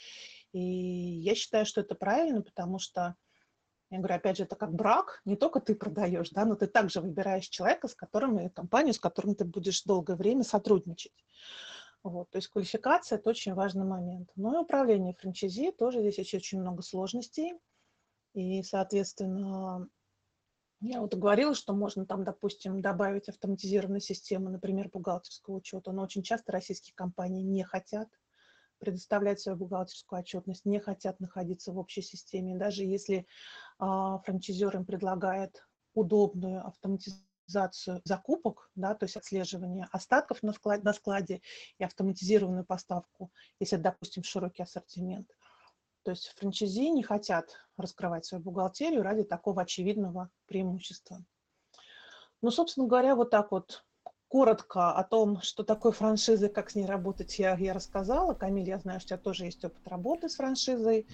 И 0.52 0.60
я 0.60 1.34
считаю, 1.34 1.66
что 1.66 1.80
это 1.80 1.94
правильно, 1.94 2.42
потому 2.42 2.78
что, 2.78 3.16
я 3.90 3.98
говорю, 3.98 4.14
опять 4.16 4.36
же, 4.36 4.44
это 4.44 4.56
как 4.56 4.72
брак, 4.72 5.20
не 5.24 5.36
только 5.36 5.60
ты 5.60 5.74
продаешь, 5.74 6.30
да, 6.30 6.44
но 6.44 6.56
ты 6.56 6.66
также 6.66 7.00
выбираешь 7.00 7.48
человека, 7.48 7.86
с 7.86 7.94
которым 7.94 8.38
и 8.40 8.48
компанию, 8.48 8.94
с 8.94 8.98
которым 8.98 9.34
ты 9.34 9.44
будешь 9.44 9.82
долгое 9.84 10.16
время 10.16 10.42
сотрудничать. 10.42 11.14
Вот, 12.02 12.30
то 12.30 12.36
есть 12.36 12.48
квалификация– 12.48 13.18
это 13.18 13.30
очень 13.30 13.54
важный 13.54 13.84
момент. 13.84 14.30
Но 14.36 14.54
и 14.54 14.58
управление 14.58 15.14
франчайзи 15.14 15.72
тоже 15.72 16.00
здесь 16.00 16.18
есть 16.18 16.34
очень 16.34 16.60
много 16.60 16.82
сложностей. 16.82 17.54
И, 18.34 18.62
соответственно, 18.62 19.88
я 20.80 21.00
вот 21.00 21.14
говорила, 21.14 21.54
что 21.54 21.72
можно 21.72 22.06
там, 22.06 22.22
допустим, 22.22 22.82
добавить 22.82 23.28
автоматизированную 23.28 24.00
систему, 24.00 24.50
например, 24.50 24.88
бухгалтерского 24.88 25.56
учета, 25.56 25.92
но 25.92 26.02
очень 26.02 26.22
часто 26.22 26.52
российские 26.52 26.94
компании 26.94 27.42
не 27.42 27.64
хотят 27.64 28.08
предоставлять 28.78 29.40
свою 29.40 29.58
бухгалтерскую 29.58 30.20
отчетность, 30.20 30.64
не 30.64 30.80
хотят 30.80 31.20
находиться 31.20 31.72
в 31.72 31.78
общей 31.78 32.02
системе. 32.02 32.56
Даже 32.56 32.84
если 32.84 33.26
а, 33.78 34.18
франчайзер 34.18 34.76
им 34.76 34.84
предлагает 34.84 35.66
удобную 35.94 36.66
автоматизацию 36.66 38.00
закупок, 38.04 38.70
да, 38.74 38.94
то 38.94 39.04
есть 39.04 39.16
отслеживание 39.16 39.88
остатков 39.92 40.42
на 40.42 40.52
складе, 40.52 40.82
на 40.82 40.92
складе 40.92 41.40
и 41.78 41.84
автоматизированную 41.84 42.64
поставку, 42.64 43.30
если, 43.60 43.76
допустим, 43.76 44.22
широкий 44.22 44.62
ассортимент– 44.62 45.30
то 46.06 46.12
есть 46.12 46.32
франчайзи 46.36 46.90
не 46.90 47.02
хотят 47.02 47.50
раскрывать 47.76 48.24
свою 48.24 48.40
бухгалтерию 48.40 49.02
ради 49.02 49.24
такого 49.24 49.62
очевидного 49.62 50.30
преимущества. 50.46 51.24
Ну, 52.42 52.52
собственно 52.52 52.86
говоря, 52.86 53.16
вот 53.16 53.30
так 53.30 53.50
вот 53.50 53.84
коротко 54.28 54.92
о 54.92 55.04
том, 55.04 55.40
что 55.42 55.62
такое 55.62 55.92
франшиза, 55.92 56.48
как 56.48 56.70
с 56.70 56.74
ней 56.74 56.86
работать, 56.86 57.38
я, 57.38 57.56
я 57.56 57.72
рассказала. 57.72 58.34
Камиль, 58.34 58.68
я 58.68 58.78
знаю, 58.78 59.00
что 59.00 59.06
у 59.06 59.16
тебя 59.16 59.24
тоже 59.24 59.44
есть 59.44 59.64
опыт 59.64 59.86
работы 59.86 60.28
с 60.28 60.36
франшизой. 60.36 61.06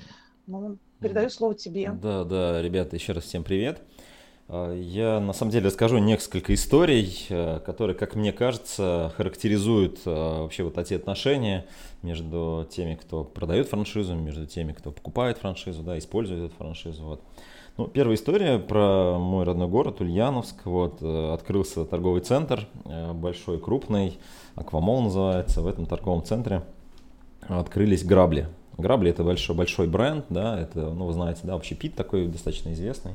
Ну, 0.46 0.78
передаю 1.00 1.30
слово 1.30 1.54
тебе. 1.54 1.92
Да, 1.92 2.24
да, 2.24 2.60
ребята, 2.60 2.96
еще 2.96 3.12
раз 3.12 3.24
всем 3.24 3.44
привет. 3.44 3.80
А, 4.48 4.74
я 4.74 5.20
на 5.20 5.32
самом 5.32 5.52
деле 5.52 5.66
расскажу 5.66 5.98
несколько 5.98 6.52
историй, 6.54 7.26
э, 7.28 7.60
которые, 7.64 7.96
как 7.96 8.14
мне 8.14 8.32
кажется, 8.32 9.12
характеризуют 9.16 10.00
э, 10.04 10.10
вообще 10.10 10.62
вот 10.62 10.78
эти 10.78 10.94
отношения 10.94 11.66
между 12.02 12.66
теми, 12.70 12.96
кто 12.96 13.24
продает 13.24 13.68
франшизу, 13.68 14.14
между 14.14 14.46
теми, 14.46 14.72
кто 14.72 14.90
покупает 14.90 15.38
франшизу, 15.38 15.82
да, 15.82 15.96
использует 15.98 16.50
эту 16.50 16.56
франшизу. 16.56 17.04
Вот. 17.04 17.22
Ну, 17.78 17.86
первая 17.86 18.16
история 18.16 18.58
про 18.58 19.16
мой 19.18 19.44
родной 19.44 19.66
город 19.66 20.02
Ульяновск. 20.02 20.66
Вот, 20.66 20.98
э, 21.00 21.32
открылся 21.32 21.86
торговый 21.86 22.20
центр, 22.20 22.66
большой, 23.14 23.58
крупный, 23.58 24.18
Аквамол 24.56 25.00
называется. 25.00 25.62
В 25.62 25.66
этом 25.66 25.86
торговом 25.86 26.22
центре 26.22 26.62
открылись 27.48 28.04
грабли. 28.04 28.46
Грабли 28.76 29.10
это 29.10 29.24
большой, 29.24 29.56
большой 29.56 29.86
бренд, 29.86 30.26
да, 30.28 30.60
это, 30.60 30.90
ну, 30.90 31.06
вы 31.06 31.12
знаете, 31.12 31.40
да, 31.44 31.54
вообще 31.54 31.74
пит 31.74 31.94
такой 31.94 32.26
достаточно 32.26 32.72
известный. 32.72 33.12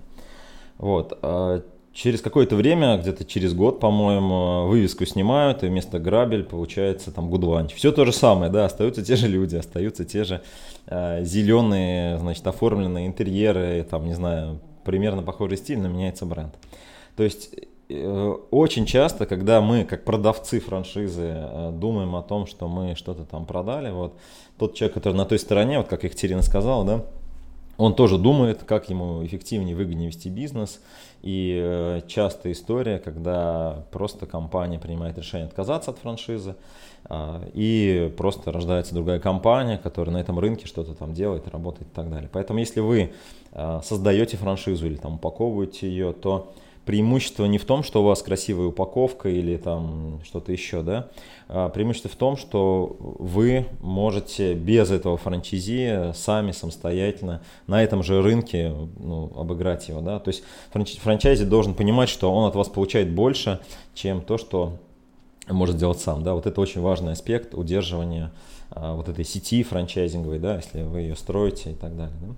Вот. 0.77 1.17
А 1.97 1.99
через 1.99 2.21
какое-то 2.21 2.55
время, 2.55 2.97
где-то 2.97 3.25
через 3.25 3.53
год, 3.53 3.79
по-моему, 3.79 4.67
вывеску 4.67 5.05
снимают, 5.05 5.63
и 5.63 5.67
вместо 5.67 5.99
грабель 5.99 6.43
получается 6.43 7.11
там 7.11 7.29
гудланч. 7.29 7.73
Все 7.73 7.91
то 7.91 8.05
же 8.05 8.13
самое, 8.13 8.51
да, 8.51 8.65
остаются 8.65 9.03
те 9.03 9.15
же 9.15 9.27
люди, 9.27 9.55
остаются 9.55 10.05
те 10.05 10.23
же 10.23 10.41
э, 10.85 11.23
зеленые, 11.23 12.19
значит, 12.19 12.45
оформленные 12.45 13.07
интерьеры, 13.07 13.85
там, 13.89 14.05
не 14.05 14.13
знаю, 14.13 14.59
примерно 14.83 15.23
похожий 15.23 15.57
стиль, 15.57 15.79
но 15.79 15.87
меняется 15.87 16.25
бренд. 16.25 16.53
То 17.15 17.23
есть 17.23 17.55
э, 17.89 18.33
очень 18.51 18.85
часто, 18.85 19.25
когда 19.25 19.59
мы, 19.59 19.83
как 19.83 20.03
продавцы 20.05 20.59
франшизы, 20.59 21.33
э, 21.35 21.71
думаем 21.73 22.15
о 22.15 22.21
том, 22.21 22.45
что 22.45 22.67
мы 22.67 22.95
что-то 22.95 23.25
там 23.25 23.45
продали, 23.47 23.89
вот 23.89 24.13
тот 24.59 24.75
человек, 24.75 24.93
который 24.93 25.15
на 25.15 25.25
той 25.25 25.39
стороне, 25.39 25.79
вот 25.79 25.87
как 25.87 26.03
Екатерина 26.03 26.43
сказала, 26.43 26.85
да, 26.85 27.05
он 27.77 27.93
тоже 27.93 28.17
думает, 28.17 28.63
как 28.63 28.89
ему 28.89 29.25
эффективнее, 29.25 29.75
выгоднее 29.75 30.07
вести 30.07 30.29
бизнес. 30.29 30.81
И 31.21 31.59
э, 31.61 32.01
частая 32.07 32.53
история, 32.53 32.99
когда 32.99 33.83
просто 33.91 34.25
компания 34.25 34.79
принимает 34.79 35.17
решение 35.17 35.47
отказаться 35.47 35.91
от 35.91 35.99
франшизы, 35.99 36.55
э, 37.09 37.49
и 37.53 38.13
просто 38.17 38.51
рождается 38.51 38.95
другая 38.95 39.19
компания, 39.19 39.77
которая 39.77 40.13
на 40.13 40.19
этом 40.19 40.39
рынке 40.39 40.67
что-то 40.67 40.93
там 40.93 41.13
делает, 41.13 41.47
работает 41.47 41.87
и 41.91 41.95
так 41.95 42.09
далее. 42.09 42.29
Поэтому 42.31 42.59
если 42.59 42.79
вы 42.79 43.13
э, 43.51 43.79
создаете 43.83 44.37
франшизу 44.37 44.87
или 44.87 44.95
там 44.95 45.15
упаковываете 45.15 45.87
ее, 45.87 46.13
то 46.13 46.53
преимущество 46.87 47.43
не 47.45 47.57
в 47.57 47.65
том, 47.65 47.83
что 47.83 48.01
у 48.01 48.05
вас 48.05 48.23
красивая 48.23 48.67
упаковка 48.67 49.27
или 49.27 49.57
там 49.57 50.21
что-то 50.23 50.53
еще, 50.53 50.81
да, 50.81 51.09
а 51.49 51.67
преимущество 51.67 52.09
в 52.09 52.15
том, 52.15 52.37
что 52.37 52.95
вы 52.99 53.65
можете 53.81 54.53
без 54.53 54.89
этого 54.89 55.17
франчайзи 55.17 56.13
сами 56.15 56.53
самостоятельно 56.53 57.41
на 57.67 57.83
этом 57.83 58.03
же 58.03 58.21
рынке 58.21 58.73
ну, 58.97 59.29
обыграть 59.35 59.89
его, 59.89 59.99
да, 59.99 60.19
то 60.19 60.29
есть 60.29 60.43
франчайзи 60.71 61.43
должен 61.43 61.73
понимать, 61.73 62.07
что 62.07 62.33
он 62.33 62.47
от 62.47 62.55
вас 62.55 62.69
получает 62.69 63.11
больше, 63.11 63.59
чем 63.93 64.21
то, 64.21 64.37
что 64.37 64.77
может 65.49 65.75
сделать 65.75 65.99
сам, 65.99 66.23
да, 66.23 66.35
вот 66.35 66.45
это 66.45 66.61
очень 66.61 66.79
важный 66.79 67.11
аспект 67.11 67.53
удерживания 67.53 68.31
а, 68.71 68.95
вот 68.95 69.09
этой 69.09 69.25
сети 69.25 69.61
франчайзинговой, 69.61 70.39
да, 70.39 70.55
если 70.55 70.83
вы 70.83 71.01
ее 71.01 71.17
строите 71.17 71.71
и 71.71 71.75
так 71.75 71.97
далее, 71.97 72.15
да. 72.21 72.33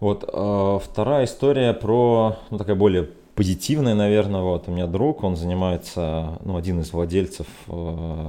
Вот, 0.00 0.28
а, 0.32 0.80
вторая 0.80 1.26
история 1.26 1.72
про, 1.72 2.38
ну, 2.50 2.58
такая 2.58 2.74
более 2.74 3.08
позитивное, 3.34 3.94
наверное, 3.94 4.42
вот. 4.42 4.68
У 4.68 4.72
меня 4.72 4.86
друг, 4.86 5.24
он 5.24 5.36
занимается, 5.36 6.38
ну, 6.44 6.56
один 6.56 6.80
из 6.80 6.92
владельцев 6.92 7.46
э, 7.68 8.28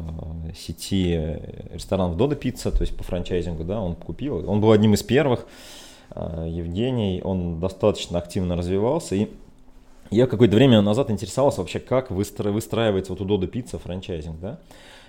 сети 0.56 1.40
ресторанов 1.74 2.18
Дода 2.18 2.36
Пицца, 2.36 2.72
то 2.72 2.82
есть 2.82 2.96
по 2.96 3.04
франчайзингу, 3.04 3.64
да, 3.64 3.82
он 3.82 3.96
купил, 3.96 4.50
он 4.50 4.62
был 4.62 4.72
одним 4.72 4.94
из 4.94 5.04
первых, 5.04 5.46
э, 6.16 6.48
Евгений, 6.50 7.22
он 7.24 7.60
достаточно 7.60 8.18
активно 8.18 8.56
развивался, 8.56 9.16
и 9.16 9.28
я 10.10 10.28
какое-то 10.28 10.56
время 10.56 10.82
назад 10.82 11.12
интересовался 11.12 11.62
вообще, 11.62 11.80
как 11.80 12.12
выстра- 12.12 12.52
выстраивается 12.52 13.12
вот 13.12 13.22
у 13.22 13.26
Дода 13.26 13.48
Пицца 13.48 13.80
франчайзинг, 13.80 14.40
да, 14.40 14.60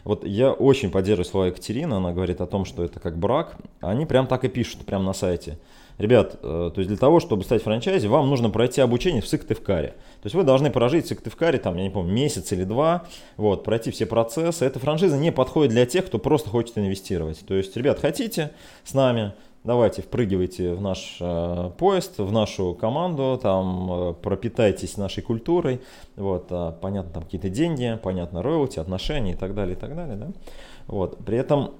вот 0.02 0.24
я 0.26 0.52
очень 0.52 0.90
поддерживаю 0.90 1.24
слова 1.24 1.46
Екатерины, 1.46 1.94
она 1.94 2.12
говорит 2.12 2.40
о 2.40 2.46
том, 2.46 2.64
что 2.64 2.82
это 2.82 3.00
как 3.00 3.16
брак, 3.16 3.56
они 3.80 4.06
прям 4.06 4.26
так 4.26 4.44
и 4.44 4.48
пишут, 4.48 4.84
прям 4.84 5.04
на 5.04 5.12
сайте– 5.12 5.58
Ребят, 5.98 6.38
э, 6.42 6.70
то 6.74 6.78
есть 6.78 6.88
для 6.88 6.96
того, 6.96 7.20
чтобы 7.20 7.44
стать 7.44 7.62
франчайзи, 7.62 8.06
вам 8.08 8.28
нужно 8.28 8.50
пройти 8.50 8.80
обучение 8.80 9.22
в 9.22 9.28
Сыктывкаре. 9.28 9.88
То 9.88 10.26
есть 10.26 10.34
вы 10.34 10.42
должны 10.42 10.70
прожить 10.70 11.04
в 11.04 11.08
Сыктывкаре, 11.08 11.58
там, 11.58 11.76
я 11.76 11.84
не 11.84 11.90
помню, 11.90 12.12
месяц 12.12 12.50
или 12.52 12.64
два, 12.64 13.04
вот, 13.36 13.62
пройти 13.62 13.90
все 13.90 14.06
процессы. 14.06 14.64
Эта 14.64 14.78
франшиза 14.78 15.16
не 15.16 15.30
подходит 15.30 15.72
для 15.72 15.86
тех, 15.86 16.06
кто 16.06 16.18
просто 16.18 16.50
хочет 16.50 16.76
инвестировать. 16.78 17.44
То 17.46 17.54
есть, 17.54 17.76
ребят, 17.76 18.00
хотите 18.00 18.50
с 18.82 18.92
нами, 18.92 19.34
давайте 19.64 20.02
впрыгивайте 20.02 20.74
в 20.74 20.82
наш 20.82 21.16
э, 21.20 21.70
поезд, 21.78 22.18
в 22.18 22.30
нашу 22.30 22.74
команду, 22.74 23.38
там 23.42 23.90
э, 23.90 24.14
пропитайтесь 24.14 24.96
нашей 24.96 25.22
культурой, 25.22 25.80
вот, 26.16 26.46
э, 26.50 26.72
понятно, 26.80 27.12
там 27.12 27.22
какие-то 27.24 27.48
деньги, 27.48 27.98
понятно, 28.02 28.42
роялти, 28.42 28.78
отношения 28.78 29.32
и 29.32 29.36
так 29.36 29.54
далее, 29.54 29.76
и 29.76 29.78
так 29.78 29.96
далее, 29.96 30.16
да. 30.16 30.28
Вот, 30.86 31.24
при 31.24 31.38
этом 31.38 31.72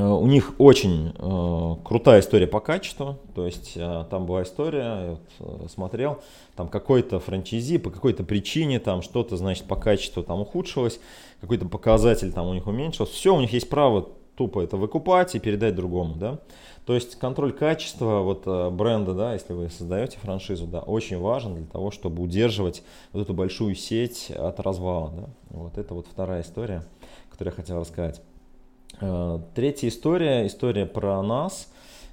у 0.00 0.26
них 0.26 0.54
очень 0.58 1.14
э, 1.16 1.76
крутая 1.84 2.20
история 2.20 2.46
по 2.46 2.60
качеству, 2.60 3.16
то 3.34 3.46
есть 3.46 3.72
э, 3.76 4.04
там 4.10 4.26
была 4.26 4.42
история, 4.42 4.80
я 4.80 5.10
вот, 5.10 5.64
э, 5.64 5.68
смотрел, 5.68 6.20
там 6.56 6.68
какой-то 6.68 7.20
франчайзи 7.20 7.78
по 7.78 7.90
какой-то 7.90 8.24
причине 8.24 8.80
там 8.80 9.02
что-то, 9.02 9.36
значит, 9.36 9.64
по 9.64 9.76
качеству 9.76 10.22
там 10.22 10.40
ухудшилось, 10.40 11.00
какой-то 11.40 11.66
показатель 11.66 12.32
там 12.32 12.46
у 12.46 12.54
них 12.54 12.66
уменьшился, 12.66 13.12
все, 13.12 13.34
у 13.34 13.40
них 13.40 13.52
есть 13.52 13.68
право 13.68 14.08
тупо 14.36 14.60
это 14.60 14.76
выкупать 14.76 15.34
и 15.34 15.40
передать 15.40 15.74
другому, 15.74 16.14
да. 16.14 16.38
То 16.86 16.94
есть 16.94 17.16
контроль 17.16 17.52
качества 17.52 18.20
вот 18.20 18.44
э, 18.46 18.70
бренда, 18.70 19.12
да, 19.12 19.34
если 19.34 19.52
вы 19.52 19.68
создаете 19.68 20.18
франшизу, 20.18 20.66
да, 20.66 20.80
очень 20.80 21.18
важен 21.18 21.54
для 21.54 21.66
того, 21.66 21.90
чтобы 21.90 22.22
удерживать 22.22 22.82
вот 23.12 23.22
эту 23.22 23.34
большую 23.34 23.74
сеть 23.74 24.30
от 24.30 24.60
развала, 24.60 25.10
да. 25.10 25.28
Вот 25.50 25.76
это 25.76 25.92
вот 25.94 26.06
вторая 26.10 26.42
история, 26.42 26.84
которую 27.30 27.52
я 27.52 27.56
хотел 27.56 27.80
рассказать. 27.80 28.22
Э, 29.00 29.38
третья 29.54 29.88
история, 29.88 30.46
история 30.46 30.86
про 30.86 31.22
нас. 31.22 31.68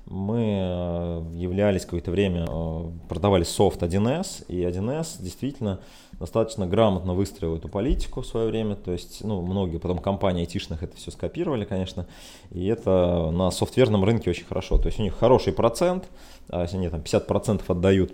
Мы 0.06 0.60
э, 0.60 1.24
являлись 1.34 1.84
какое-то 1.84 2.12
время, 2.12 2.46
э, 2.48 2.84
продавали 3.10 3.44
софт 3.44 3.82
1С, 3.82 4.46
и 4.48 4.62
1С 4.62 5.20
действительно 5.20 5.80
достаточно 6.20 6.68
грамотно 6.68 7.16
выстроил 7.16 7.58
эту 7.58 7.70
политику 7.70 8.22
в 8.22 8.28
свое 8.28 8.48
время, 8.48 8.76
то 8.76 8.92
есть, 8.92 9.24
ну, 9.24 9.42
многие 9.42 9.80
потом 9.80 9.98
компании 9.98 10.42
айтишных 10.42 10.84
это 10.84 10.96
все 10.96 11.10
скопировали, 11.10 11.66
конечно, 11.66 12.06
и 12.52 12.68
это 12.68 13.32
на 13.32 13.50
софтверном 13.50 14.06
рынке 14.06 14.30
очень 14.30 14.46
хорошо, 14.46 14.78
то 14.78 14.86
есть 14.86 15.00
у 15.00 15.04
них 15.04 15.16
хороший 15.16 15.54
процент, 15.54 16.06
а 16.50 16.62
если 16.62 16.78
они 16.78 16.90
там 16.90 17.02
50% 17.02 17.64
отдают 17.68 18.14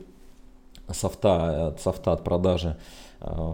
софта, 0.89 1.75
софта 1.77 2.13
от 2.13 2.23
продажи 2.23 2.77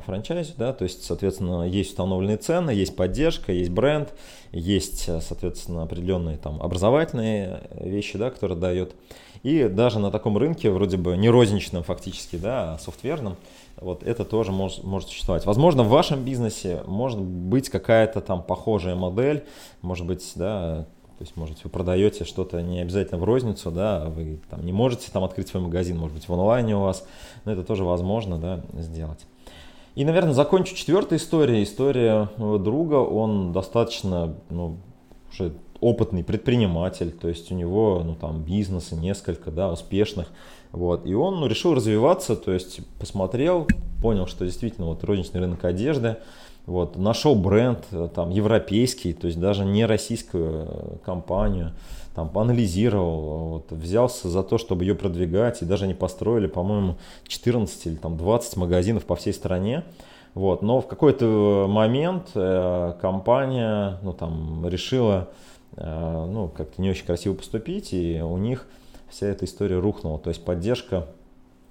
франчайзе, 0.05 0.53
да, 0.57 0.73
то 0.73 0.83
есть, 0.83 1.03
соответственно, 1.03 1.63
есть 1.63 1.91
установленные 1.91 2.37
цены, 2.37 2.71
есть 2.71 2.95
поддержка, 2.95 3.51
есть 3.51 3.69
бренд, 3.69 4.13
есть, 4.51 5.09
соответственно, 5.21 5.83
определенные 5.83 6.37
там 6.37 6.61
образовательные 6.61 7.63
вещи, 7.79 8.17
да, 8.17 8.29
которые 8.29 8.57
дает. 8.57 8.95
И 9.43 9.67
даже 9.67 9.99
на 9.99 10.09
таком 10.11 10.37
рынке, 10.37 10.71
вроде 10.71 10.97
бы 10.97 11.15
не 11.17 11.29
розничном 11.29 11.83
фактически, 11.83 12.37
да, 12.37 12.73
а 12.73 12.79
софтверном, 12.79 13.35
вот 13.79 14.03
это 14.03 14.25
тоже 14.25 14.51
может, 14.51 14.83
может 14.83 15.09
существовать. 15.09 15.45
Возможно, 15.45 15.83
в 15.83 15.89
вашем 15.89 16.23
бизнесе 16.23 16.81
может 16.87 17.19
быть 17.19 17.69
какая-то 17.69 18.21
там 18.21 18.41
похожая 18.41 18.95
модель, 18.95 19.45
может 19.81 20.07
быть, 20.07 20.31
да, 20.35 20.87
то 21.17 21.23
есть, 21.23 21.35
может, 21.35 21.63
вы 21.63 21.69
продаете 21.69 22.25
что-то 22.25 22.61
не 22.61 22.79
обязательно 22.79 23.19
в 23.19 23.23
розницу, 23.23 23.71
да, 23.71 24.05
вы 24.05 24.39
там 24.49 24.65
не 24.65 24.71
можете 24.71 25.11
там 25.11 25.23
открыть 25.23 25.47
свой 25.47 25.63
магазин, 25.63 25.97
может 25.97 26.15
быть, 26.15 26.27
в 26.27 26.33
онлайне 26.33 26.75
у 26.75 26.81
вас, 26.81 27.05
но 27.43 27.51
это 27.51 27.63
тоже 27.63 27.83
возможно, 27.83 28.37
да, 28.37 28.61
сделать. 28.73 29.25
И, 29.97 30.05
наверное, 30.05 30.33
закончу 30.33 30.75
четвертой 30.75 31.17
историей. 31.17 31.63
История 31.63 32.29
друга, 32.37 32.97
он 32.97 33.51
достаточно, 33.51 34.35
ну, 34.51 34.77
уже 35.31 35.53
опытный 35.79 36.23
предприниматель, 36.23 37.11
то 37.11 37.27
есть 37.27 37.51
у 37.51 37.55
него, 37.55 38.03
ну, 38.05 38.13
там, 38.13 38.43
бизнесы 38.43 38.95
несколько, 38.95 39.49
да, 39.49 39.71
успешных, 39.71 40.27
вот, 40.71 41.07
и 41.07 41.15
он, 41.15 41.39
ну, 41.39 41.47
решил 41.47 41.73
развиваться, 41.73 42.35
то 42.35 42.51
есть 42.51 42.81
посмотрел, 42.99 43.67
понял, 43.99 44.27
что 44.27 44.45
действительно 44.45 44.85
вот 44.85 45.03
розничный 45.03 45.39
рынок 45.39 45.65
одежды, 45.65 46.17
вот, 46.67 46.95
нашел 46.95 47.33
бренд 47.33 47.79
э, 47.89 48.07
там 48.13 48.29
европейский, 48.29 49.13
то 49.13 49.25
есть 49.25 49.39
даже 49.39 49.65
не 49.65 49.87
российскую 49.87 50.67
э, 50.67 50.97
компанию, 51.03 51.73
там 52.17 52.29
поанализировал, 52.29 53.49
вот, 53.49 53.71
взялся 53.71 54.27
за 54.27 54.41
то, 54.41 54.57
чтобы 54.57 54.83
ее 54.83 54.95
продвигать, 54.95 55.61
и 55.61 55.65
даже 55.65 55.85
они 55.85 55.93
построили, 55.93 56.47
по-моему, 56.47 56.97
14 57.27 57.85
или 57.85 57.93
там 57.93 58.17
20 58.17 58.57
магазинов 58.57 59.05
по 59.05 59.15
всей 59.15 59.33
стране. 59.33 59.83
Вот, 60.33 60.63
но 60.63 60.81
в 60.81 60.87
какой-то 60.87 61.67
момент 61.69 62.31
э, 62.33 62.95
компания 62.99 63.99
ну, 64.01 64.13
там, 64.13 64.67
решила 64.67 65.29
э, 65.75 66.25
ну, 66.27 66.47
как-то 66.47 66.81
не 66.81 66.89
очень 66.89 67.05
красиво 67.05 67.35
поступить, 67.35 67.93
и 67.93 68.19
у 68.19 68.37
них 68.37 68.67
вся 69.09 69.27
эта 69.27 69.45
история 69.45 69.77
рухнула. 69.77 70.17
То 70.17 70.29
есть 70.29 70.43
поддержка 70.43 71.05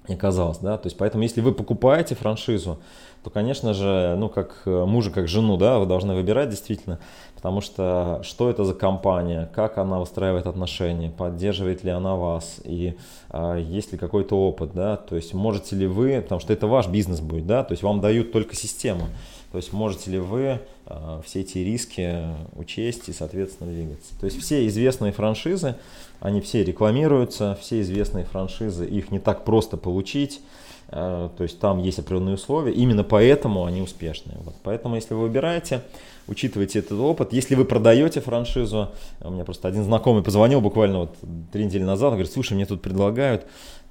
не 0.06 0.14
оказалась. 0.14 0.58
Да? 0.58 0.78
То 0.78 0.86
есть 0.86 0.96
поэтому, 0.96 1.24
если 1.24 1.40
вы 1.40 1.54
покупаете 1.54 2.14
франшизу, 2.14 2.78
то, 3.24 3.30
конечно 3.30 3.74
же, 3.74 4.14
ну, 4.16 4.28
как 4.28 4.62
э, 4.66 4.84
мужа, 4.84 5.10
как 5.10 5.26
жену, 5.26 5.56
да, 5.56 5.80
вы 5.80 5.86
должны 5.86 6.14
выбирать 6.14 6.50
действительно, 6.50 7.00
потому 7.46 7.60
что 7.60 8.22
что 8.24 8.50
это 8.50 8.64
за 8.64 8.74
компания, 8.74 9.48
как 9.54 9.78
она 9.78 10.00
выстраивает 10.00 10.48
отношения, 10.48 11.10
поддерживает 11.16 11.84
ли 11.84 11.90
она 11.92 12.16
вас, 12.16 12.56
и 12.64 12.96
а, 13.30 13.56
есть 13.56 13.92
ли 13.92 13.98
какой-то 13.98 14.36
опыт, 14.36 14.72
да, 14.74 14.96
то 14.96 15.14
есть 15.14 15.32
можете 15.32 15.76
ли 15.76 15.86
вы, 15.86 16.20
потому 16.20 16.40
что 16.40 16.52
это 16.52 16.66
ваш 16.66 16.88
бизнес 16.88 17.20
будет, 17.20 17.46
да, 17.46 17.62
то 17.62 17.70
есть 17.70 17.84
вам 17.84 18.00
дают 18.00 18.32
только 18.32 18.56
систему, 18.56 19.06
то 19.52 19.58
есть 19.58 19.72
можете 19.72 20.10
ли 20.10 20.18
вы 20.18 20.58
а, 20.86 21.22
все 21.24 21.42
эти 21.42 21.58
риски 21.58 22.24
учесть 22.56 23.08
и, 23.08 23.12
соответственно, 23.12 23.70
двигаться. 23.70 24.18
То 24.18 24.26
есть 24.26 24.42
все 24.42 24.66
известные 24.66 25.12
франшизы, 25.12 25.76
они 26.18 26.40
все 26.40 26.64
рекламируются, 26.64 27.56
все 27.60 27.80
известные 27.80 28.24
франшизы, 28.24 28.84
их 28.86 29.12
не 29.12 29.20
так 29.20 29.44
просто 29.44 29.76
получить, 29.76 30.40
Э, 30.40 30.65
то 30.88 31.32
есть 31.40 31.58
там 31.58 31.78
есть 31.78 31.98
определенные 31.98 32.34
условия, 32.34 32.72
именно 32.72 33.02
поэтому 33.02 33.64
они 33.64 33.82
успешные. 33.82 34.38
Вот. 34.44 34.54
Поэтому 34.62 34.94
если 34.94 35.14
вы 35.14 35.22
выбираете, 35.22 35.82
учитывайте 36.28 36.78
этот 36.78 36.98
опыт. 36.98 37.32
Если 37.32 37.54
вы 37.54 37.64
продаете 37.64 38.20
франшизу, 38.20 38.90
у 39.20 39.30
меня 39.30 39.44
просто 39.44 39.68
один 39.68 39.84
знакомый 39.84 40.22
позвонил 40.22 40.60
буквально 40.60 41.00
вот 41.00 41.16
три 41.52 41.64
недели 41.64 41.82
назад, 41.82 42.12
говорит, 42.12 42.32
слушай, 42.32 42.54
мне 42.54 42.66
тут 42.66 42.82
предлагают 42.82 43.46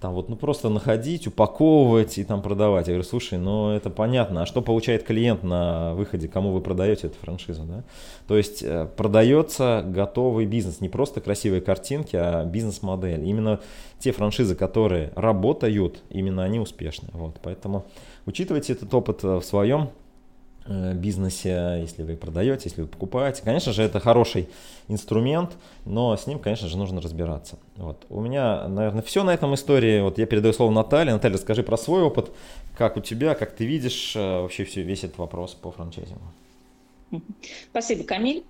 там 0.05 0.13
вот, 0.13 0.29
ну 0.29 0.35
просто 0.35 0.69
находить, 0.69 1.25
упаковывать 1.25 2.19
и 2.19 2.23
там 2.23 2.43
продавать. 2.43 2.85
Я 2.85 2.93
говорю, 2.93 3.09
слушай, 3.09 3.39
ну 3.39 3.71
это 3.71 3.89
понятно, 3.89 4.43
а 4.43 4.45
что 4.45 4.61
получает 4.61 5.03
клиент 5.03 5.41
на 5.41 5.95
выходе, 5.95 6.27
кому 6.27 6.51
вы 6.51 6.61
продаете 6.61 7.07
эту 7.07 7.17
франшизу, 7.17 7.63
да? 7.63 7.83
То 8.27 8.37
есть 8.37 8.61
э, 8.61 8.87
продается 8.95 9.83
готовый 9.83 10.45
бизнес, 10.45 10.79
не 10.79 10.89
просто 10.89 11.21
красивые 11.21 11.61
картинки, 11.61 12.15
а 12.15 12.45
бизнес-модель. 12.45 13.27
Именно 13.27 13.61
те 13.97 14.11
франшизы, 14.11 14.55
которые 14.55 15.11
работают, 15.15 16.03
именно 16.11 16.43
они 16.43 16.59
успешны. 16.59 17.09
Вот, 17.13 17.37
поэтому 17.41 17.85
учитывайте 18.27 18.73
этот 18.73 18.93
опыт 18.93 19.23
э, 19.23 19.37
в 19.37 19.43
своем 19.43 19.89
бизнесе, 20.67 21.77
если 21.81 22.03
вы 22.03 22.15
продаете, 22.15 22.69
если 22.69 22.81
вы 22.81 22.87
покупаете. 22.87 23.41
Конечно 23.43 23.71
же, 23.71 23.83
это 23.83 23.99
хороший 23.99 24.49
инструмент, 24.87 25.51
но 25.85 26.15
с 26.17 26.25
ним, 26.27 26.39
конечно 26.39 26.67
же, 26.67 26.77
нужно 26.77 27.01
разбираться. 27.01 27.57
Вот. 27.75 28.05
У 28.09 28.19
меня, 28.19 28.67
наверное, 28.67 29.01
все 29.01 29.23
на 29.23 29.33
этом 29.33 29.53
истории. 29.53 30.01
Вот 30.01 30.17
я 30.17 30.25
передаю 30.25 30.53
слово 30.53 30.71
Наталье. 30.71 31.13
Наталья, 31.13 31.35
расскажи 31.35 31.63
про 31.63 31.77
свой 31.77 32.01
опыт, 32.01 32.31
как 32.77 32.97
у 32.97 33.01
тебя, 33.01 33.35
как 33.35 33.55
ты 33.55 33.65
видишь 33.65 34.15
э, 34.15 34.41
вообще 34.41 34.63
все, 34.65 34.81
весь 34.81 35.03
этот 35.03 35.19
вопрос 35.19 35.53
по 35.53 35.71
франчайзингу. 35.71 36.21
Спасибо, 37.69 38.03
Камиль. 38.03 38.43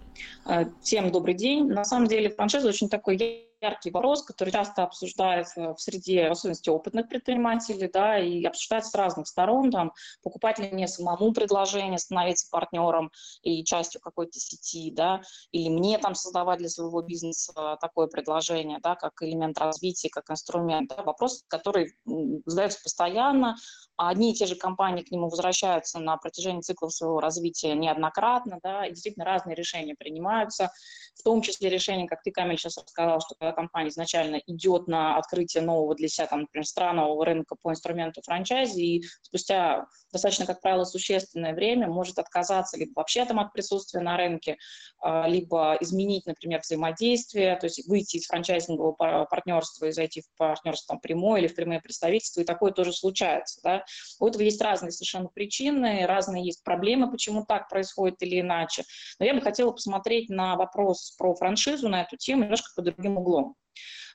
Э, 0.45 0.65
всем 0.81 1.11
добрый 1.11 1.33
день. 1.33 1.67
На 1.67 1.83
самом 1.83 2.07
деле 2.07 2.29
франшиза 2.29 2.69
очень 2.69 2.89
такой 2.89 3.17
яркий 3.61 3.91
вопрос, 3.91 4.23
который 4.23 4.51
часто 4.51 4.83
обсуждается 4.83 5.73
в 5.73 5.81
среде, 5.81 6.29
в 6.29 6.31
особенности 6.31 6.69
опытных 6.69 7.09
предпринимателей, 7.09 7.89
да, 7.91 8.19
и 8.19 8.43
обсуждается 8.43 8.91
с 8.91 8.95
разных 8.95 9.27
сторон, 9.27 9.71
там, 9.71 9.93
покупать 10.21 10.59
ли 10.59 10.69
мне 10.71 10.87
самому 10.87 11.31
предложение, 11.33 11.97
становиться 11.97 12.47
партнером 12.51 13.11
и 13.41 13.63
частью 13.63 14.01
какой-то 14.01 14.39
сети, 14.39 14.91
да, 14.91 15.21
или 15.51 15.69
мне 15.69 15.97
там 15.97 16.15
создавать 16.15 16.59
для 16.59 16.69
своего 16.69 17.01
бизнеса 17.01 17.77
такое 17.81 18.07
предложение, 18.07 18.79
да, 18.81 18.95
как 18.95 19.13
элемент 19.21 19.57
развития, 19.57 20.09
как 20.09 20.29
инструмент. 20.29 20.89
Да, 20.95 21.03
вопрос, 21.03 21.43
который 21.47 21.95
задается 22.45 22.79
постоянно, 22.83 23.55
одни 23.97 24.31
и 24.31 24.35
те 24.35 24.45
же 24.45 24.55
компании 24.55 25.03
к 25.03 25.11
нему 25.11 25.29
возвращаются 25.29 25.99
на 25.99 26.17
протяжении 26.17 26.61
циклов 26.61 26.93
своего 26.93 27.19
развития 27.19 27.73
неоднократно, 27.75 28.59
да, 28.63 28.85
и 28.85 28.89
действительно 28.89 29.25
разные 29.25 29.55
решения 29.55 29.95
принимаются, 29.95 30.71
в 31.15 31.23
том 31.23 31.41
числе 31.41 31.69
решение, 31.69 32.07
как 32.07 32.21
ты, 32.23 32.31
Камиль, 32.31 32.57
сейчас 32.57 32.77
рассказал, 32.77 33.21
что 33.21 33.35
когда 33.35 33.53
компания 33.53 33.89
изначально 33.89 34.41
идет 34.47 34.87
на 34.87 35.17
открытие 35.17 35.63
нового 35.63 35.95
для 35.95 36.07
себя, 36.07 36.27
там, 36.27 36.41
например, 36.41 36.65
странового 36.65 37.25
рынка 37.25 37.55
по 37.61 37.71
инструменту 37.71 38.21
франчайзи, 38.23 38.81
и 38.81 39.03
спустя 39.21 39.87
достаточно, 40.11 40.45
как 40.45 40.61
правило, 40.61 40.83
существенное 40.83 41.53
время 41.53 41.87
может 41.87 42.19
отказаться 42.19 42.77
либо 42.77 42.91
вообще 42.95 43.25
там 43.25 43.39
от 43.39 43.53
присутствия 43.53 44.01
на 44.01 44.17
рынке, 44.17 44.57
а, 44.99 45.27
либо 45.27 45.77
изменить, 45.79 46.25
например, 46.25 46.61
взаимодействие, 46.61 47.55
то 47.57 47.65
есть 47.65 47.87
выйти 47.87 48.17
из 48.17 48.27
франчайзингового 48.27 49.25
партнерства 49.25 49.85
и 49.85 49.91
зайти 49.91 50.21
в 50.21 50.37
партнерство 50.37 50.95
там, 50.95 50.99
прямое 50.99 51.41
или 51.41 51.47
в 51.47 51.55
прямое 51.55 51.79
представительство, 51.79 52.41
и 52.41 52.45
такое 52.45 52.71
тоже 52.71 52.91
случается. 52.91 53.59
Да? 53.63 53.84
У 54.19 54.27
этого 54.27 54.43
есть 54.43 54.61
разные 54.61 54.91
совершенно 54.91 55.29
причины, 55.29 56.05
разные 56.05 56.45
есть 56.45 56.63
проблемы, 56.63 57.11
почему 57.11 57.45
так 57.45 57.69
происходит 57.69 58.21
или 58.23 58.41
иначе. 58.41 58.83
Но 59.19 59.25
я 59.25 59.33
бы 59.33 59.41
хотела 59.41 59.71
посмотреть 59.71 60.29
на 60.29 60.55
вопрос 60.55 61.15
про 61.17 61.35
франшизу, 61.35 61.89
на 61.89 62.01
эту 62.01 62.17
тему 62.17 62.43
немножко 62.43 62.69
под 62.75 62.85
другим 62.85 63.17
углом. 63.17 63.55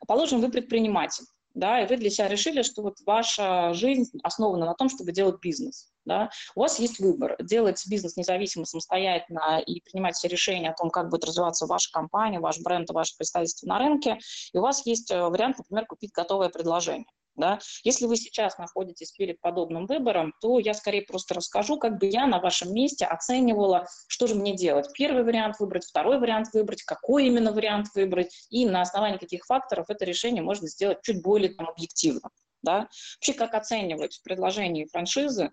Положим, 0.06 0.40
вы 0.40 0.50
предприниматель 0.50 1.24
да, 1.54 1.82
и 1.82 1.86
вы 1.86 1.96
для 1.96 2.10
себя 2.10 2.28
решили, 2.28 2.62
что 2.62 2.82
вот 2.82 2.96
ваша 3.04 3.72
жизнь 3.74 4.18
основана 4.22 4.66
на 4.66 4.74
том, 4.74 4.88
чтобы 4.88 5.12
делать 5.12 5.40
бизнес, 5.40 5.90
да, 6.04 6.30
у 6.54 6.60
вас 6.60 6.78
есть 6.78 7.00
выбор, 7.00 7.36
делать 7.42 7.82
бизнес 7.88 8.16
независимо, 8.16 8.64
самостоятельно 8.64 9.60
и 9.60 9.80
принимать 9.80 10.14
все 10.14 10.28
решения 10.28 10.70
о 10.70 10.74
том, 10.74 10.90
как 10.90 11.08
будет 11.08 11.24
развиваться 11.24 11.66
ваша 11.66 11.90
компания, 11.92 12.40
ваш 12.40 12.60
бренд, 12.60 12.88
ваше 12.90 13.16
представительство 13.16 13.66
на 13.66 13.78
рынке, 13.78 14.18
и 14.52 14.58
у 14.58 14.62
вас 14.62 14.86
есть 14.86 15.10
э, 15.10 15.20
вариант, 15.20 15.58
например, 15.58 15.86
купить 15.86 16.12
готовое 16.12 16.50
предложение. 16.50 17.06
Да? 17.40 17.58
Если 17.84 18.04
вы 18.04 18.16
сейчас 18.16 18.58
находитесь 18.58 19.12
перед 19.12 19.40
подобным 19.40 19.86
выбором, 19.86 20.34
то 20.42 20.58
я 20.58 20.74
скорее 20.74 21.02
просто 21.02 21.34
расскажу, 21.34 21.78
как 21.78 21.98
бы 21.98 22.06
я 22.06 22.26
на 22.26 22.38
вашем 22.38 22.74
месте 22.74 23.06
оценивала, 23.06 23.86
что 24.08 24.26
же 24.26 24.34
мне 24.34 24.54
делать. 24.54 24.88
Первый 24.92 25.24
вариант 25.24 25.58
выбрать, 25.58 25.86
второй 25.86 26.18
вариант 26.18 26.48
выбрать, 26.52 26.82
какой 26.82 27.26
именно 27.26 27.52
вариант 27.52 27.88
выбрать, 27.94 28.46
и 28.50 28.66
на 28.66 28.82
основании 28.82 29.16
каких 29.16 29.46
факторов 29.46 29.86
это 29.88 30.04
решение 30.04 30.42
можно 30.42 30.68
сделать 30.68 30.98
чуть 31.02 31.22
более 31.22 31.54
там, 31.54 31.70
объективно. 31.70 32.28
Да? 32.62 32.88
Вообще, 33.16 33.32
как 33.32 33.54
оценивать 33.54 34.20
предложение 34.22 34.86
франшизы, 34.86 35.50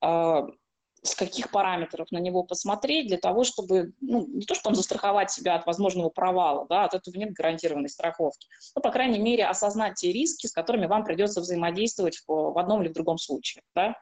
а, 0.00 0.42
с 1.02 1.14
каких 1.14 1.50
параметров 1.50 2.10
на 2.10 2.18
него 2.18 2.42
посмотреть 2.42 3.08
для 3.08 3.18
того, 3.18 3.44
чтобы, 3.44 3.92
ну, 4.00 4.26
не 4.26 4.44
то, 4.44 4.54
что 4.54 4.64
там 4.64 4.74
застраховать 4.74 5.30
себя 5.30 5.54
от 5.54 5.66
возможного 5.66 6.10
провала, 6.10 6.66
да, 6.68 6.84
от 6.84 6.94
этого 6.94 7.16
нет 7.16 7.32
гарантированной 7.32 7.88
страховки, 7.88 8.48
но, 8.74 8.82
по 8.82 8.90
крайней 8.90 9.18
мере, 9.18 9.46
осознать 9.46 9.94
те 9.94 10.12
риски, 10.12 10.46
с 10.46 10.52
которыми 10.52 10.86
вам 10.86 11.04
придется 11.04 11.40
взаимодействовать 11.40 12.18
в, 12.26 12.52
в 12.52 12.58
одном 12.58 12.82
или 12.82 12.88
в 12.88 12.94
другом 12.94 13.18
случае, 13.18 13.62
да. 13.74 13.96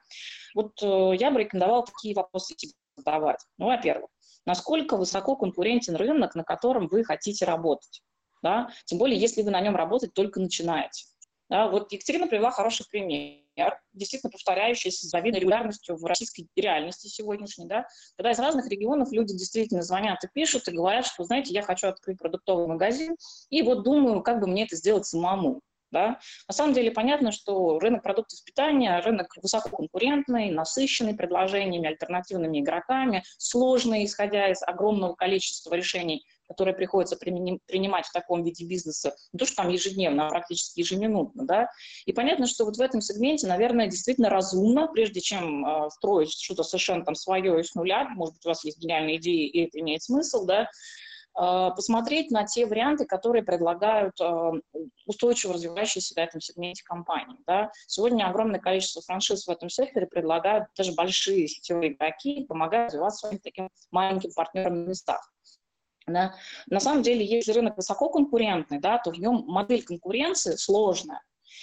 Вот 0.54 0.82
э, 0.82 1.16
я 1.18 1.30
бы 1.30 1.40
рекомендовала 1.40 1.84
такие 1.84 2.14
вопросы 2.14 2.54
себе 2.56 2.72
задавать. 2.96 3.40
Ну, 3.58 3.66
во-первых, 3.66 4.10
насколько 4.46 4.96
высоко 4.96 5.36
конкурентен 5.36 5.96
рынок, 5.96 6.34
на 6.34 6.44
котором 6.44 6.88
вы 6.88 7.04
хотите 7.04 7.44
работать, 7.44 8.02
да, 8.42 8.70
тем 8.86 8.98
более, 8.98 9.18
если 9.18 9.42
вы 9.42 9.50
на 9.50 9.60
нем 9.60 9.76
работать 9.76 10.14
только 10.14 10.40
начинаете. 10.40 11.04
Да, 11.48 11.68
вот 11.68 11.92
Екатерина 11.92 12.26
привела 12.26 12.50
хороший 12.50 12.86
пример 12.90 13.45
действительно 13.92 14.30
повторяющаяся 14.30 15.06
с 15.06 15.10
завидной 15.10 15.40
регулярностью 15.40 15.96
в 15.96 16.04
российской 16.04 16.46
реальности 16.56 17.08
сегодняшней, 17.08 17.66
да, 17.66 17.86
когда 18.16 18.30
из 18.30 18.38
разных 18.38 18.68
регионов 18.68 19.10
люди 19.12 19.32
действительно 19.32 19.82
звонят 19.82 20.22
и 20.24 20.28
пишут 20.32 20.68
и 20.68 20.72
говорят, 20.72 21.06
что, 21.06 21.24
знаете, 21.24 21.52
я 21.52 21.62
хочу 21.62 21.88
открыть 21.88 22.18
продуктовый 22.18 22.66
магазин, 22.66 23.16
и 23.50 23.62
вот 23.62 23.82
думаю, 23.82 24.22
как 24.22 24.40
бы 24.40 24.46
мне 24.46 24.64
это 24.64 24.76
сделать 24.76 25.06
самому. 25.06 25.60
Да? 25.92 26.18
На 26.48 26.52
самом 26.52 26.74
деле 26.74 26.90
понятно, 26.90 27.30
что 27.30 27.78
рынок 27.78 28.02
продуктов 28.02 28.42
питания, 28.44 29.00
рынок 29.00 29.28
высококонкурентный, 29.40 30.50
насыщенный 30.50 31.14
предложениями, 31.14 31.88
альтернативными 31.88 32.60
игроками, 32.60 33.22
сложный, 33.38 34.04
исходя 34.04 34.50
из 34.50 34.62
огромного 34.62 35.14
количества 35.14 35.74
решений, 35.74 36.24
которые 36.48 36.74
приходится 36.74 37.16
принимать 37.16 38.06
в 38.06 38.12
таком 38.12 38.42
виде 38.42 38.64
бизнеса, 38.64 39.14
не 39.32 39.38
то, 39.38 39.46
что 39.46 39.56
там 39.56 39.68
ежедневно, 39.68 40.26
а 40.26 40.30
практически 40.30 40.80
ежеминутно, 40.80 41.46
да, 41.46 41.68
и 42.04 42.12
понятно, 42.12 42.46
что 42.46 42.64
вот 42.64 42.76
в 42.76 42.80
этом 42.80 43.00
сегменте, 43.00 43.46
наверное, 43.46 43.86
действительно 43.88 44.30
разумно, 44.30 44.88
прежде 44.88 45.20
чем 45.20 45.66
э, 45.66 45.90
строить 45.90 46.32
что-то 46.32 46.62
совершенно 46.62 47.04
там 47.04 47.14
свое 47.14 47.60
и 47.60 47.62
с 47.62 47.74
нуля, 47.74 48.08
может 48.10 48.34
быть, 48.34 48.46
у 48.46 48.48
вас 48.48 48.64
есть 48.64 48.78
гениальные 48.78 49.16
идеи, 49.16 49.46
и 49.46 49.66
это 49.66 49.80
имеет 49.80 50.02
смысл, 50.02 50.44
да, 50.44 50.68
Э, 51.38 51.70
посмотреть 51.74 52.30
на 52.30 52.44
те 52.46 52.66
варианты, 52.66 53.04
которые 53.04 53.42
предлагают 53.42 54.18
устойчиво 55.04 55.54
развивающиеся 55.54 56.14
в 56.14 56.18
этом 56.18 56.40
сегменте 56.40 56.82
компании. 56.84 57.36
Да. 57.46 57.70
Сегодня 57.86 58.28
огромное 58.28 58.60
количество 58.60 59.02
франшиз 59.02 59.46
в 59.46 59.50
этом 59.50 59.68
секторе 59.68 60.06
предлагают 60.06 60.66
даже 60.76 60.92
большие 60.92 61.46
сетевые 61.48 61.92
игроки, 61.92 62.46
помогают 62.46 62.92
развиваться 62.92 63.28
своим 63.28 63.38
таким 63.38 63.70
маленьким 63.90 64.32
партнерам 64.32 64.84
на 64.84 64.88
местах. 64.88 65.32
Да. 66.06 66.36
На 66.66 66.78
самом 66.78 67.02
деле, 67.02 67.24
если 67.24 67.52
рынок 67.52 67.76
высококонкурентный, 67.76 68.78
да, 68.78 68.98
то 68.98 69.10
в 69.10 69.18
нем 69.18 69.44
модель 69.46 69.82
конкуренции 69.82 70.54
сложная. 70.56 71.20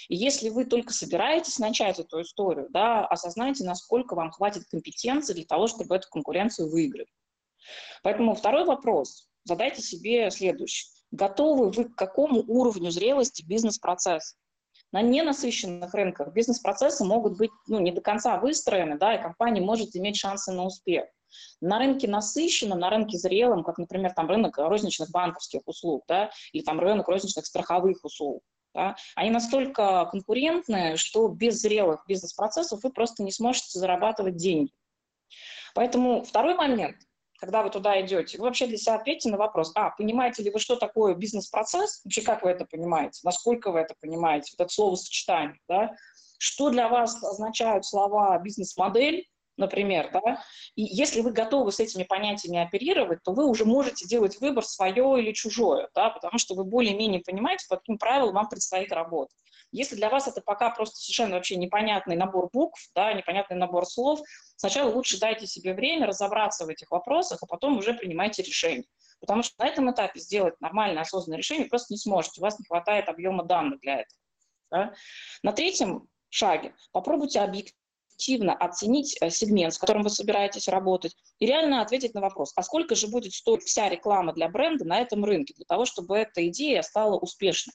И 0.08 0.16
если 0.16 0.50
вы 0.50 0.66
только 0.66 0.92
собираетесь 0.92 1.58
начать 1.58 1.98
эту 1.98 2.20
историю, 2.20 2.68
да, 2.70 3.06
осознайте, 3.06 3.64
насколько 3.64 4.14
вам 4.14 4.30
хватит 4.30 4.64
компетенции 4.70 5.32
для 5.32 5.44
того, 5.44 5.66
чтобы 5.66 5.96
эту 5.96 6.08
конкуренцию 6.10 6.70
выиграть. 6.70 7.08
Поэтому 8.02 8.34
второй 8.34 8.64
вопрос 8.64 9.28
задайте 9.44 9.80
себе 9.80 10.30
следующее. 10.30 10.90
Готовы 11.10 11.70
вы 11.70 11.84
к 11.84 11.94
какому 11.94 12.40
уровню 12.46 12.90
зрелости 12.90 13.44
бизнес-процесса? 13.46 14.36
На 14.92 15.00
ненасыщенных 15.00 15.94
рынках 15.94 16.32
бизнес-процессы 16.32 17.04
могут 17.04 17.38
быть 17.38 17.50
ну, 17.66 17.78
не 17.78 17.92
до 17.92 18.00
конца 18.00 18.38
выстроены, 18.38 18.98
да, 18.98 19.14
и 19.14 19.22
компания 19.22 19.60
может 19.60 19.96
иметь 19.96 20.16
шансы 20.16 20.52
на 20.52 20.64
успех. 20.64 21.06
На 21.60 21.78
рынке 21.78 22.08
насыщенном, 22.08 22.78
на 22.78 22.90
рынке 22.90 23.18
зрелом, 23.18 23.64
как, 23.64 23.78
например, 23.78 24.12
там 24.12 24.28
рынок 24.28 24.58
розничных 24.58 25.10
банковских 25.10 25.62
услуг, 25.66 26.04
да, 26.08 26.30
или 26.52 26.62
там 26.62 26.80
рынок 26.80 27.08
розничных 27.08 27.46
страховых 27.46 28.04
услуг, 28.04 28.42
да, 28.74 28.96
они 29.14 29.30
настолько 29.30 30.06
конкурентные, 30.10 30.96
что 30.96 31.28
без 31.28 31.60
зрелых 31.60 32.04
бизнес-процессов 32.06 32.82
вы 32.82 32.90
просто 32.90 33.22
не 33.22 33.32
сможете 33.32 33.78
зарабатывать 33.78 34.36
деньги. 34.36 34.72
Поэтому 35.74 36.22
второй 36.22 36.54
момент– 36.54 36.96
когда 37.44 37.62
вы 37.62 37.70
туда 37.70 38.00
идете, 38.00 38.38
вы 38.38 38.44
вообще 38.44 38.66
для 38.66 38.78
себя 38.78 38.94
ответьте 38.94 39.28
на 39.28 39.36
вопрос, 39.36 39.72
а, 39.74 39.90
понимаете 39.90 40.42
ли 40.42 40.50
вы, 40.50 40.58
что 40.58 40.76
такое 40.76 41.14
бизнес-процесс, 41.14 42.00
вообще 42.04 42.22
как 42.22 42.42
вы 42.42 42.50
это 42.50 42.64
понимаете, 42.64 43.20
насколько 43.22 43.70
вы 43.70 43.80
это 43.80 43.94
понимаете, 44.00 44.54
вот 44.56 44.64
это 44.64 44.72
словосочетание, 44.72 45.60
да, 45.68 45.94
что 46.38 46.70
для 46.70 46.88
вас 46.88 47.22
означают 47.22 47.84
слова 47.84 48.38
бизнес-модель, 48.38 49.28
например, 49.56 50.10
да, 50.12 50.42
и 50.74 50.82
если 50.82 51.20
вы 51.20 51.32
готовы 51.32 51.72
с 51.72 51.80
этими 51.80 52.02
понятиями 52.02 52.58
оперировать, 52.58 53.22
то 53.22 53.32
вы 53.32 53.46
уже 53.46 53.64
можете 53.64 54.06
делать 54.06 54.40
выбор 54.40 54.64
свое 54.64 55.22
или 55.22 55.32
чужое, 55.32 55.88
да, 55.94 56.10
потому 56.10 56.38
что 56.38 56.54
вы 56.54 56.64
более-менее 56.64 57.20
понимаете, 57.20 57.66
по 57.68 57.76
каким 57.76 57.98
правилам 57.98 58.34
вам 58.34 58.48
предстоит 58.48 58.92
работать. 58.92 59.36
Если 59.70 59.96
для 59.96 60.08
вас 60.08 60.28
это 60.28 60.40
пока 60.40 60.70
просто 60.70 60.96
совершенно 60.96 61.36
вообще 61.36 61.56
непонятный 61.56 62.16
набор 62.16 62.48
букв, 62.52 62.80
да, 62.94 63.12
непонятный 63.12 63.56
набор 63.56 63.86
слов, 63.86 64.20
сначала 64.56 64.90
лучше 64.90 65.18
дайте 65.18 65.46
себе 65.46 65.74
время 65.74 66.06
разобраться 66.06 66.64
в 66.64 66.68
этих 66.68 66.90
вопросах, 66.90 67.38
а 67.42 67.46
потом 67.46 67.78
уже 67.78 67.94
принимайте 67.94 68.42
решение. 68.42 68.86
Потому 69.20 69.42
что 69.42 69.54
на 69.58 69.68
этом 69.68 69.90
этапе 69.90 70.20
сделать 70.20 70.60
нормальное 70.60 71.02
осознанное 71.02 71.38
решение 71.38 71.66
просто 71.66 71.92
не 71.92 71.98
сможете, 71.98 72.40
у 72.40 72.44
вас 72.44 72.58
не 72.58 72.64
хватает 72.66 73.08
объема 73.08 73.44
данных 73.44 73.80
для 73.80 74.00
этого. 74.00 74.20
Да? 74.70 74.94
На 75.42 75.52
третьем 75.52 76.08
шаге 76.28 76.74
попробуйте 76.92 77.40
объективно 77.40 77.83
объективно 78.14 78.54
оценить 78.54 79.16
э, 79.20 79.30
сегмент, 79.30 79.74
с 79.74 79.78
которым 79.78 80.02
вы 80.02 80.10
собираетесь 80.10 80.68
работать, 80.68 81.16
и 81.38 81.46
реально 81.46 81.82
ответить 81.82 82.14
на 82.14 82.20
вопрос, 82.20 82.52
а 82.56 82.62
сколько 82.62 82.94
же 82.94 83.08
будет 83.08 83.32
стоить 83.32 83.64
вся 83.64 83.88
реклама 83.88 84.32
для 84.32 84.48
бренда 84.48 84.84
на 84.84 85.00
этом 85.00 85.24
рынке, 85.24 85.54
для 85.56 85.64
того, 85.66 85.84
чтобы 85.84 86.16
эта 86.16 86.46
идея 86.48 86.82
стала 86.82 87.18
успешной. 87.18 87.74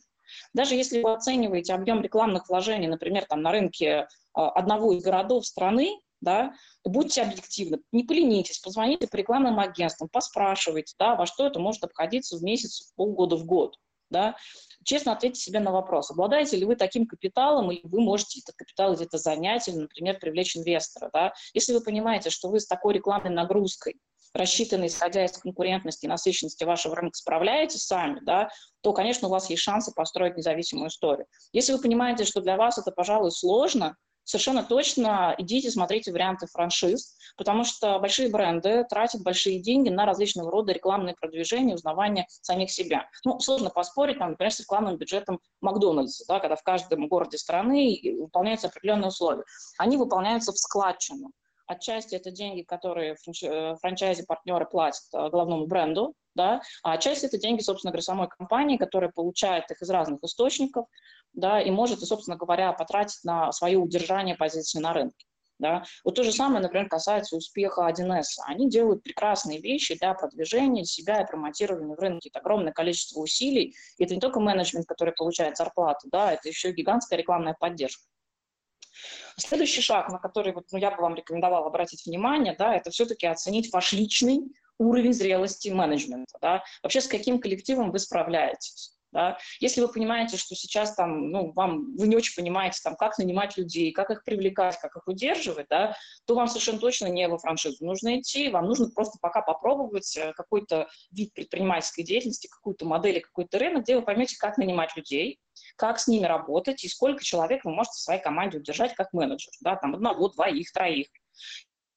Даже 0.54 0.76
если 0.76 1.02
вы 1.02 1.14
оцениваете 1.14 1.74
объем 1.74 2.02
рекламных 2.02 2.50
вложений, 2.50 2.88
например, 2.88 3.26
там, 3.26 3.42
на 3.42 3.52
рынке 3.52 3.86
э, 3.86 4.06
одного 4.34 4.94
из 4.94 5.04
городов 5.04 5.46
страны, 5.46 6.00
да, 6.22 6.54
будьте 6.84 7.22
объективны, 7.22 7.80
не 7.92 8.04
поленитесь, 8.04 8.60
позвоните 8.60 9.08
по 9.08 9.16
рекламным 9.16 9.60
агентствам, 9.60 10.10
поспрашивайте, 10.10 10.94
да, 11.00 11.16
во 11.16 11.26
что 11.26 11.48
это 11.48 11.60
может 11.60 11.84
обходиться 11.84 12.38
в 12.38 12.44
месяц, 12.44 12.92
в 12.92 12.96
полгода, 12.96 13.36
в 13.36 13.46
год. 13.46 13.78
Да 14.10 14.36
честно 14.84 15.12
ответьте 15.12 15.40
себе 15.40 15.60
на 15.60 15.72
вопрос, 15.72 16.12
обладаете 16.12 16.58
ли 16.58 16.66
вы 16.66 16.76
таким 16.76 17.06
капиталом, 17.06 17.72
или 17.72 17.82
вы 17.84 18.02
можете 18.02 18.40
этот 18.40 18.56
капитал 18.56 18.96
где-то 18.96 19.18
занять, 19.18 19.68
или, 19.68 19.76
например, 19.76 20.20
привлечь 20.20 20.58
инвестора. 20.58 21.10
Да? 21.14 21.34
Если 21.54 21.74
вы 21.74 21.82
понимаете, 21.82 22.30
что 22.30 22.50
вы 22.50 22.60
с 22.60 22.68
такой 22.68 22.94
рекламной 22.94 23.32
нагрузкой, 23.32 23.96
рассчитанной, 24.34 24.88
исходя 24.88 25.26
из 25.26 25.38
конкурентности 25.38 26.06
и 26.06 26.10
насыщенности 26.10 26.64
вашего 26.64 26.96
рынка, 26.96 27.18
справляетесь 27.18 27.86
сами, 27.86 28.20
да, 28.24 28.50
то, 28.82 28.94
конечно, 28.94 29.28
у 29.28 29.32
вас 29.32 29.50
есть 29.50 29.64
шансы 29.64 29.92
построить 29.94 30.38
независимую 30.38 30.90
историю. 30.90 31.26
Если 31.52 31.74
вы 31.74 31.80
понимаете, 31.80 32.26
что 32.26 32.42
для 32.42 32.56
вас 32.56 32.78
это, 32.78 32.92
пожалуй, 32.92 33.32
сложно, 33.32 33.96
совершенно 34.30 34.64
точно 34.64 35.34
идите, 35.40 35.72
смотрите 35.72 36.12
варианты 36.12 36.46
франшиз, 36.46 37.18
потому 37.36 37.64
что 37.64 37.98
большие 37.98 38.30
бренды 38.30 38.86
тратят 38.88 39.24
большие 39.24 39.60
деньги 39.60 39.90
на 39.90 40.06
различного 40.06 40.52
рода 40.52 40.72
рекламные 40.72 41.16
продвижения, 41.16 41.74
узнавание 41.74 42.28
самих 42.30 42.70
себя. 42.70 43.10
Ну, 43.26 43.40
сложно 43.40 43.72
поспорить, 43.72 44.20
там, 44.20 44.32
например, 44.32 44.54
с 44.54 44.60
рекламным 44.60 44.98
бюджетом 44.98 45.40
Макдональдса, 45.62 46.26
да, 46.28 46.40
когда 46.40 46.56
в 46.56 46.62
каждом 46.62 47.08
городе 47.08 47.40
страны 47.40 48.00
выполняются 48.20 48.68
определенные 48.68 49.08
условия. 49.08 49.44
Они 49.80 49.98
выполняются 49.98 50.52
в 50.52 50.60
складчину. 50.60 51.32
Отчасти 51.70 52.16
это 52.16 52.32
деньги, 52.32 52.64
которые 52.64 53.14
э, 53.14 53.76
франчайзи-партнеры 53.76 54.66
платят 54.66 55.04
э, 55.14 55.30
главному 55.30 55.68
бренду, 55.68 56.16
да, 56.34 56.62
а 56.82 56.94
отчасти 56.94 57.28
это 57.28 57.38
деньги, 57.38 57.62
собственно 57.62 57.92
говоря, 57.92 58.02
самой 58.02 58.28
компании, 58.28 58.76
которая 58.76 59.12
получает 59.12 59.70
их 59.70 59.80
из 59.80 59.90
разных 59.92 60.24
источников, 60.24 60.88
да, 61.34 61.62
и 61.62 61.70
может, 61.70 62.00
собственно 62.00 62.38
говоря, 62.38 62.74
потратить 62.74 63.24
на 63.24 63.52
свое 63.52 63.78
удержание 63.78 64.36
позиции 64.36 64.80
на 64.80 64.94
рынке. 64.94 65.28
Да. 65.60 65.84
Вот 66.04 66.16
то 66.16 66.24
же 66.24 66.32
самое, 66.32 66.64
например, 66.64 66.90
касается 66.90 67.36
успеха 67.36 67.88
1С. 67.88 68.24
Они 68.48 68.68
делают 68.68 69.04
прекрасные 69.04 69.60
вещи 69.60 69.96
для 69.96 70.16
продвижения 70.16 70.86
себя 70.86 71.22
и 71.22 71.28
промотирования 71.28 71.96
в 71.96 72.00
рынке. 72.00 72.30
Это 72.30 72.40
огромное 72.40 72.72
количество 72.72 73.20
усилий. 73.20 73.76
И 73.98 74.06
это 74.06 74.16
не 74.16 74.22
только 74.22 74.40
менеджмент, 74.40 74.88
который 74.88 75.14
получает 75.14 75.58
зарплату, 75.58 76.08
да, 76.12 76.34
это 76.34 76.48
еще 76.48 76.72
гигантская 76.72 77.20
рекламная 77.20 77.58
поддержка. 77.60 78.06
Следующий 79.38 79.82
шаг, 79.82 80.10
на 80.10 80.20
который 80.20 80.54
вот, 80.54 80.66
ну, 80.72 80.78
я 80.78 80.92
бы 80.92 81.02
вам 81.02 81.16
рекомендовала 81.16 81.68
обратить 81.68 82.06
внимание, 82.06 82.56
да, 82.58 82.76
это 82.76 82.90
все-таки 82.90 83.28
оценить 83.28 83.72
ваш 83.72 83.94
личный 83.94 84.42
уровень 84.78 85.14
зрелости 85.14 85.70
менеджмента. 85.70 86.38
Да. 86.42 86.64
Вообще, 86.82 87.02
с 87.02 87.08
каким 87.08 87.40
коллективом 87.40 87.92
вы 87.92 88.00
справляетесь. 88.00 88.96
Да? 89.12 89.40
Если 89.60 89.82
вы 89.82 89.88
понимаете, 89.88 90.38
что 90.38 90.56
сейчас 90.56 90.94
там, 90.94 91.32
ну, 91.32 91.52
вам, 91.54 91.96
вы 91.98 92.08
не 92.08 92.16
очень 92.16 92.36
понимаете, 92.36 92.80
там, 92.84 92.96
как 92.96 93.18
нанимать 93.18 93.58
людей, 93.58 93.92
как 93.92 94.12
их 94.12 94.24
привлекать, 94.24 94.78
как 94.80 94.96
их 94.96 95.08
удерживать, 95.08 95.68
да, 95.70 95.96
то 96.26 96.36
вам 96.36 96.48
совершенно 96.48 96.80
точно 96.80 97.08
не 97.08 97.28
во 97.28 97.40
франшизу 97.40 97.84
нужно 97.84 98.20
идти, 98.20 98.50
вам 98.50 98.66
нужно 98.66 98.90
просто 98.92 99.18
пока 99.20 99.42
попробовать 99.42 100.16
э, 100.16 100.34
какой-то 100.34 100.88
вид 101.12 101.34
предпринимательской 101.34 102.04
деятельности, 102.04 102.48
какую-то 102.48 102.86
модель, 102.86 103.22
какой-то 103.22 103.58
рынок, 103.58 103.84
где 103.84 103.96
вы 103.96 104.04
поймете, 104.04 104.38
как 104.38 104.58
нанимать 104.58 104.96
людей, 104.96 105.40
как 105.80 106.00
с 106.00 106.08
ними 106.08 106.26
работать 106.26 106.84
и 106.84 106.90
сколько 106.90 107.24
человек 107.24 107.64
вы 107.64 107.72
можете 107.72 107.96
в 107.96 108.02
своей 108.02 108.22
команде 108.22 108.58
удержать 108.58 108.94
как 108.96 109.14
менеджер, 109.14 109.52
да, 109.62 109.78
там 109.78 109.96
одного, 109.96 110.28
двоих, 110.28 110.72
троих. 110.74 111.08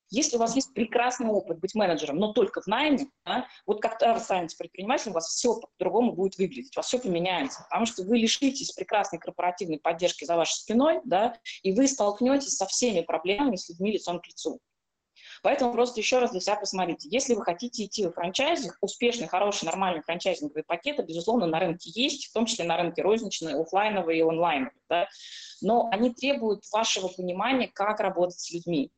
Если 0.08 0.36
у 0.36 0.38
вас 0.38 0.54
есть 0.54 0.72
прекрасный 0.74 1.28
опыт 1.28 1.58
быть 1.58 1.74
менеджером, 1.74 2.18
но 2.18 2.32
только 2.32 2.60
в 2.60 2.66
найме, 2.66 3.06
да, 3.24 3.48
вот 3.66 3.80
когда 3.80 4.12
вы 4.14 4.20
станете 4.20 4.56
предпринимателем, 4.56 5.12
у 5.12 5.14
вас 5.14 5.26
все 5.28 5.58
по-другому 5.58 6.12
будет 6.12 6.36
выглядеть, 6.36 6.76
у 6.76 6.78
вас 6.78 6.86
все 6.86 6.98
поменяется, 6.98 7.64
потому 7.68 7.86
что 7.86 8.04
вы 8.04 8.18
лишитесь 8.18 8.72
прекрасной 8.72 9.18
корпоративной 9.18 9.80
поддержки 9.80 10.24
за 10.24 10.36
вашей 10.36 10.54
спиной, 10.54 11.00
да, 11.04 11.34
и 11.62 11.72
вы 11.72 11.88
столкнетесь 11.88 12.56
со 12.56 12.66
всеми 12.66 13.00
проблемами 13.00 13.56
с 13.56 13.68
людьми 13.68 13.92
лицом 13.92 14.20
к 14.20 14.28
лицу. 14.28 14.60
Поэтому 15.42 15.72
просто 15.72 16.00
еще 16.00 16.20
раз 16.20 16.30
для 16.30 16.40
себя 16.40 16.56
посмотрите. 16.56 17.08
Если 17.10 17.34
вы 17.34 17.42
хотите 17.42 17.84
идти 17.84 18.06
в 18.06 18.12
франчайзинг, 18.12 18.78
успешный, 18.80 19.26
хороший, 19.26 19.64
нормальный 19.64 20.02
франчайзинговый 20.02 20.62
пакет, 20.62 21.04
безусловно, 21.04 21.46
на 21.46 21.58
рынке 21.58 21.90
есть, 21.92 22.28
в 22.28 22.32
том 22.32 22.46
числе 22.46 22.64
на 22.64 22.76
рынке 22.76 23.02
розничные, 23.02 23.60
офлайновые 23.60 24.20
и 24.20 24.22
онлайновые. 24.22 24.80
Да? 24.88 25.08
Но 25.60 25.88
они 25.90 26.14
требуют 26.14 26.64
вашего 26.72 27.08
понимания, 27.08 27.68
как 27.72 28.00
работать 28.00 28.38
с 28.38 28.52
людьми. 28.52 28.92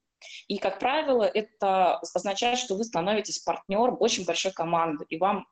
И, 0.48 0.58
как 0.58 0.78
правило, 0.78 1.24
это 1.24 1.98
означает, 1.98 2.58
что 2.58 2.76
вы 2.76 2.84
становитесь 2.84 3.38
партнером 3.38 3.96
очень 4.00 4.24
большой 4.24 4.52
команды, 4.52 5.04
и 5.08 5.18
вам 5.18 5.46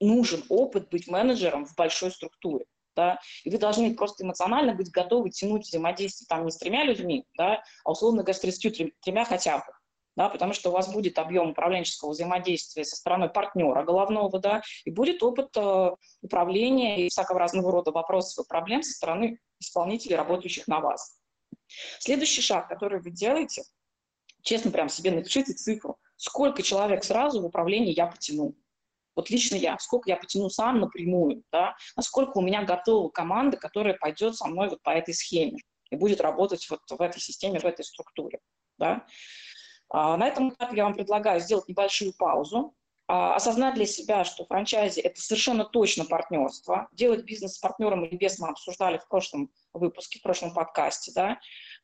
нужен 0.00 0.44
опыт 0.48 0.88
быть 0.90 1.08
менеджером 1.08 1.66
в 1.66 1.74
большой 1.74 2.10
структуре. 2.10 2.64
Да, 2.96 3.20
и 3.44 3.50
вы 3.50 3.58
должны 3.58 3.94
просто 3.94 4.24
эмоционально 4.24 4.74
быть 4.74 4.90
готовы 4.90 5.30
тянуть 5.30 5.66
взаимодействие 5.66 6.26
там 6.28 6.44
не 6.44 6.50
с 6.50 6.56
тремя 6.56 6.82
людьми, 6.82 7.24
да, 7.36 7.62
а 7.84 7.92
условно 7.92 8.22
говоря, 8.22 8.34
с 8.34 8.40
30 8.40 8.92
тремя 9.00 9.24
хотя 9.24 9.58
бы. 9.58 9.77
Да, 10.18 10.28
потому 10.28 10.52
что 10.52 10.70
у 10.70 10.72
вас 10.72 10.92
будет 10.92 11.16
объем 11.20 11.50
управленческого 11.50 12.10
взаимодействия 12.10 12.84
со 12.84 12.96
стороной 12.96 13.28
партнера 13.28 13.84
головного, 13.84 14.40
да, 14.40 14.62
и 14.84 14.90
будет 14.90 15.22
опыт 15.22 15.56
э, 15.56 15.90
управления 16.22 17.06
и 17.06 17.08
всякого 17.08 17.38
разного 17.38 17.70
рода 17.70 17.92
вопросов 17.92 18.44
и 18.44 18.48
проблем 18.48 18.82
со 18.82 18.90
стороны 18.90 19.38
исполнителей, 19.60 20.16
работающих 20.16 20.66
на 20.66 20.80
вас. 20.80 21.16
Следующий 22.00 22.40
шаг, 22.40 22.66
который 22.68 23.00
вы 23.00 23.12
делаете, 23.12 23.62
честно 24.42 24.72
прям 24.72 24.88
себе 24.88 25.12
напишите 25.12 25.52
цифру, 25.52 26.00
сколько 26.16 26.64
человек 26.64 27.04
сразу 27.04 27.40
в 27.40 27.44
управлении 27.44 27.94
я 27.94 28.08
потяну. 28.08 28.56
Вот 29.14 29.30
лично 29.30 29.54
я, 29.54 29.78
сколько 29.78 30.10
я 30.10 30.16
потяну 30.16 30.50
сам 30.50 30.80
напрямую, 30.80 31.44
да, 31.52 31.76
насколько 31.94 32.38
у 32.38 32.42
меня 32.42 32.64
готова 32.64 33.08
команда, 33.08 33.56
которая 33.56 33.94
пойдет 33.94 34.34
со 34.34 34.48
мной 34.48 34.68
вот 34.68 34.82
по 34.82 34.90
этой 34.90 35.14
схеме 35.14 35.60
и 35.90 35.96
будет 35.96 36.20
работать 36.20 36.68
вот 36.68 36.80
в 36.90 37.00
этой 37.00 37.20
системе, 37.20 37.60
в 37.60 37.64
этой 37.64 37.84
структуре. 37.84 38.40
Да. 38.78 39.06
А, 39.90 40.16
на 40.16 40.26
этом 40.26 40.50
этапе 40.50 40.76
я 40.76 40.84
вам 40.84 40.94
предлагаю 40.94 41.40
сделать 41.40 41.68
небольшую 41.68 42.12
паузу, 42.12 42.74
а, 43.10 43.36
осознать 43.36 43.74
для 43.74 43.86
себя, 43.86 44.22
что 44.24 44.44
франчайзи– 44.44 45.00
это 45.02 45.18
совершенно 45.18 45.64
точно 45.64 46.04
партнерство. 46.04 46.88
Делать 46.92 47.24
бизнес 47.24 47.54
с 47.54 47.58
партнером 47.58 48.04
или 48.04 48.16
без 48.16 48.38
мы 48.38 48.48
обсуждали 48.48 48.98
в 48.98 49.08
прошлом 49.08 49.50
выпуске, 49.72 50.18
в 50.18 50.22
прошлом 50.22 50.52
подкасте. 50.52 51.12
Да? 51.14 51.38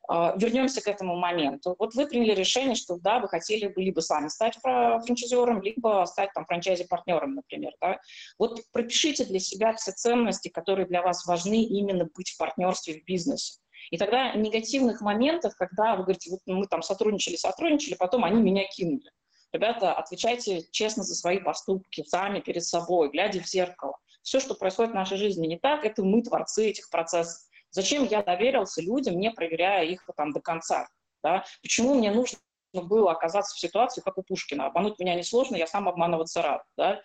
А, 0.07 0.35
вернемся 0.37 0.81
к 0.81 0.87
этому 0.87 1.15
моменту. 1.15 1.75
Вот 1.79 1.95
вы 1.95 2.05
приняли 2.05 2.35
решение, 2.35 2.75
что 2.75 2.97
да, 2.97 3.17
вы 3.17 3.27
хотели 3.27 3.65
бы 3.67 3.81
либо 3.81 4.01
сами 4.01 4.27
стать 4.27 4.59
франчайзером, 4.61 5.63
либо 5.63 6.05
стать 6.07 6.31
там 6.33 6.45
франчайзи-партнером, 6.45 7.33
например. 7.33 7.73
Да? 7.81 7.99
Вот 8.37 8.61
пропишите 8.71 9.25
для 9.25 9.39
себя 9.39 9.73
все 9.73 9.93
ценности, 9.93 10.49
которые 10.49 10.85
для 10.85 11.01
вас 11.01 11.25
важны 11.25 11.63
именно 11.63 12.07
быть 12.15 12.29
в 12.29 12.37
партнерстве 12.37 13.01
в 13.01 13.03
бизнесе. 13.03 13.57
И 13.91 13.97
тогда 13.97 14.33
негативных 14.33 15.01
моментов, 15.01 15.55
когда 15.55 15.95
вы 15.95 16.03
говорите, 16.03 16.31
вот 16.31 16.39
мы 16.45 16.65
там 16.67 16.81
сотрудничали, 16.81 17.35
сотрудничали, 17.35 17.95
потом 17.95 18.23
они 18.23 18.41
меня 18.41 18.65
кинули. 18.67 19.09
Ребята, 19.51 19.93
отвечайте 19.93 20.63
честно 20.71 21.03
за 21.03 21.15
свои 21.15 21.39
поступки, 21.39 22.03
сами 22.03 22.39
перед 22.41 22.65
собой, 22.65 23.09
глядя 23.09 23.39
в 23.41 23.47
зеркало. 23.47 23.97
Все, 24.21 24.39
что 24.39 24.55
происходит 24.55 24.91
в 24.91 24.95
нашей 24.95 25.17
жизни 25.17 25.47
не 25.47 25.57
так, 25.57 25.85
это 25.85 26.03
мы 26.03 26.23
творцы 26.23 26.69
этих 26.69 26.89
процессов. 26.89 27.41
Зачем 27.69 28.05
я 28.05 28.23
доверился 28.23 28.81
людям, 28.81 29.19
не 29.19 29.31
проверяя 29.31 29.85
их 29.85 30.05
там 30.17 30.33
до 30.33 30.41
конца? 30.41 30.87
Да? 31.23 31.45
Почему 31.61 31.95
мне 31.95 32.11
нужно 32.11 32.39
было 32.73 33.11
оказаться 33.11 33.55
в 33.55 33.59
ситуации, 33.59 34.01
как 34.01 34.17
у 34.17 34.23
Пушкина. 34.23 34.67
Обмануть 34.67 34.99
меня 34.99 35.15
несложно, 35.15 35.55
я 35.55 35.67
сам 35.67 35.87
обманываться 35.87 36.41
рад. 36.41 36.63
Да? 36.75 37.01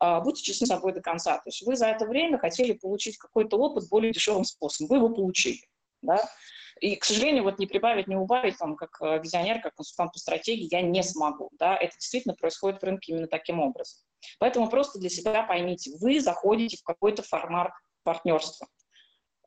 А, 0.00 0.20
будьте 0.20 0.42
честны 0.42 0.66
с 0.66 0.70
собой 0.70 0.92
до 0.92 1.00
конца. 1.00 1.36
То 1.36 1.46
есть 1.46 1.64
вы 1.64 1.76
за 1.76 1.86
это 1.86 2.06
время 2.06 2.38
хотели 2.38 2.72
получить 2.72 3.18
какой-то 3.18 3.56
опыт 3.56 3.88
более 3.88 4.12
дешевым 4.12 4.44
способом. 4.44 4.88
Вы 4.88 4.96
его 4.96 5.14
получили 5.14 5.60
да, 6.02 6.20
и, 6.80 6.96
к 6.96 7.04
сожалению, 7.04 7.44
вот 7.44 7.58
не 7.58 7.66
прибавить, 7.66 8.08
не 8.08 8.16
убавить, 8.16 8.58
там, 8.58 8.76
как 8.76 9.00
э, 9.00 9.20
визионер, 9.22 9.60
как 9.60 9.74
консультант 9.74 10.12
по 10.12 10.18
стратегии, 10.18 10.68
я 10.70 10.82
не 10.82 11.02
смогу, 11.02 11.50
да, 11.58 11.76
это 11.76 11.94
действительно 11.94 12.34
происходит 12.34 12.80
в 12.80 12.84
рынке 12.84 13.12
именно 13.12 13.28
таким 13.28 13.60
образом. 13.60 14.00
Поэтому 14.38 14.68
просто 14.68 14.98
для 14.98 15.08
себя 15.08 15.42
поймите, 15.44 15.92
вы 16.00 16.20
заходите 16.20 16.76
в 16.76 16.82
какой-то 16.82 17.22
формат 17.22 17.72
партнерства. 18.02 18.66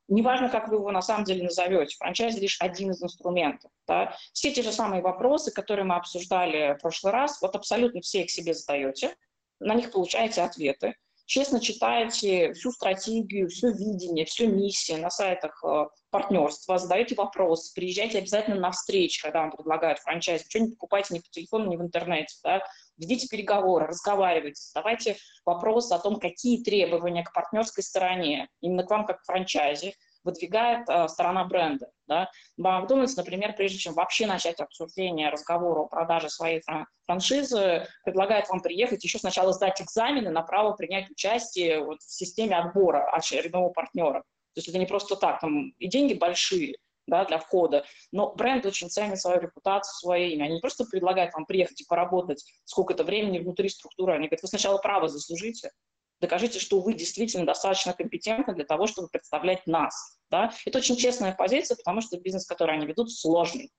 Неважно, 0.08 0.50
как 0.50 0.68
вы 0.70 0.76
его 0.76 0.92
на 0.92 1.02
самом 1.02 1.26
деле 1.26 1.44
назовете, 1.44 1.96
франчайз 1.98 2.38
лишь 2.38 2.62
один 2.62 2.92
из 2.92 3.02
инструментов. 3.02 3.72
Да? 3.88 4.16
Все 4.34 4.52
те 4.52 4.62
же 4.62 4.72
самые 4.72 5.02
вопросы, 5.02 5.52
которые 5.52 5.86
мы 5.86 5.96
обсуждали 5.96 6.76
в 6.76 6.82
прошлый 6.82 7.12
раз, 7.12 7.42
вот 7.42 7.56
абсолютно 7.56 8.02
все 8.02 8.22
их 8.22 8.30
себе 8.30 8.54
задаете, 8.54 9.16
на 9.60 9.74
них 9.74 9.92
получаете 9.92 10.44
ответы 10.44 10.96
честно 11.26 11.60
читаете 11.60 12.54
всю 12.54 12.72
стратегию, 12.72 13.50
все 13.50 13.72
видение, 13.72 14.26
всю 14.26 14.48
миссию 14.48 15.02
на 15.02 15.10
сайтах 15.10 15.64
э, 15.64 15.86
партнерства, 16.10 16.78
задаете 16.78 17.16
вопросы, 17.16 17.74
приезжайте 17.74 18.20
обязательно 18.20 18.58
на 18.58 18.72
встречи, 18.72 19.22
когда 19.22 19.42
вам 19.42 19.52
предлагают 19.52 20.00
франчайз, 20.00 20.46
ничего 20.46 20.66
не 20.66 20.72
покупайте 20.72 21.14
ни 21.16 21.20
по 21.20 21.30
телефону, 21.30 21.66
ни 21.72 21.78
в 21.78 21.82
интернете, 21.82 22.36
да, 22.44 22.64
ведите 22.98 23.28
переговоры, 23.28 23.88
разговаривайте, 23.88 24.62
задавайте 24.62 25.18
вопросы 25.46 25.94
о 25.94 26.00
том, 26.00 26.20
какие 26.20 26.64
требования 26.64 27.24
к 27.24 27.34
партнерской 27.34 27.84
стороне, 27.84 28.48
именно 28.62 28.84
к 28.84 28.90
вам 28.90 29.06
как 29.06 29.22
к 29.22 29.26
франчайзе, 29.26 29.94
выдвигает 30.26 30.90
э, 30.90 31.08
сторона 31.08 31.46
бренда. 31.46 31.90
Да? 32.08 32.30
Макдональдс, 32.58 33.16
например, 33.16 33.54
прежде 33.56 33.78
чем 33.78 33.94
вообще 33.94 34.28
начать 34.28 34.60
обсуждение 34.60 35.30
разговора 35.30 35.82
о 35.82 35.88
продаже 35.88 36.30
своей 36.30 36.62
фран 36.62 36.88
франшизы, 37.06 37.88
предлагает 38.04 38.50
вам 38.50 38.62
приехать 38.62 39.04
еще 39.04 39.20
сначала 39.20 39.54
сдать 39.54 39.80
экзамены 39.82 40.32
на 40.32 40.42
право 40.42 40.74
принять 40.74 41.10
участие 41.10 41.84
вот, 41.84 42.02
в 42.02 42.12
системе 42.12 42.58
отбора 42.58 43.10
очередного 43.12 43.70
партнера. 43.70 44.22
То 44.22 44.60
есть 44.60 44.68
это 44.68 44.80
не 44.80 44.86
просто 44.86 45.16
так, 45.16 45.40
там 45.40 45.70
и 45.78 45.88
деньги 45.88 46.14
большие, 46.14 46.78
да, 47.08 47.26
для 47.26 47.38
входа. 47.38 47.86
Но 48.12 48.34
бренд 48.34 48.66
очень 48.66 48.90
ценит 48.90 49.20
свою 49.20 49.40
репутацию, 49.40 49.94
свое 49.94 50.32
имя. 50.32 50.46
Они 50.46 50.56
не 50.56 50.62
просто 50.62 50.86
предлагают 50.86 51.34
вам 51.34 51.46
приехать 51.46 51.82
и 51.82 51.86
поработать 51.86 52.44
сколько-то 52.64 53.04
времени 53.04 53.40
внутри 53.40 53.70
структуры. 53.70 54.14
Они 54.14 54.28
говорят, 54.28 54.42
вы 54.42 54.48
сначала 54.48 54.78
право 54.78 55.08
заслужите, 55.08 55.72
докажите, 56.22 56.60
что 56.60 56.80
вы 56.80 56.94
действительно 56.94 57.46
достаточно 57.46 57.94
компетентны 57.94 58.54
для 58.54 58.66
того, 58.66 58.88
чтобы 58.88 59.10
представлять 59.10 59.66
нас. 59.68 60.20
Да? 60.30 60.52
Это 60.66 60.80
очень 60.80 60.96
честная 60.96 61.34
позиция, 61.34 61.76
потому 61.76 62.02
что 62.02 62.20
бизнес, 62.20 62.46
который 62.46 62.76
они 62.76 62.86
ведут, 62.86 63.12
сложный. 63.12 63.72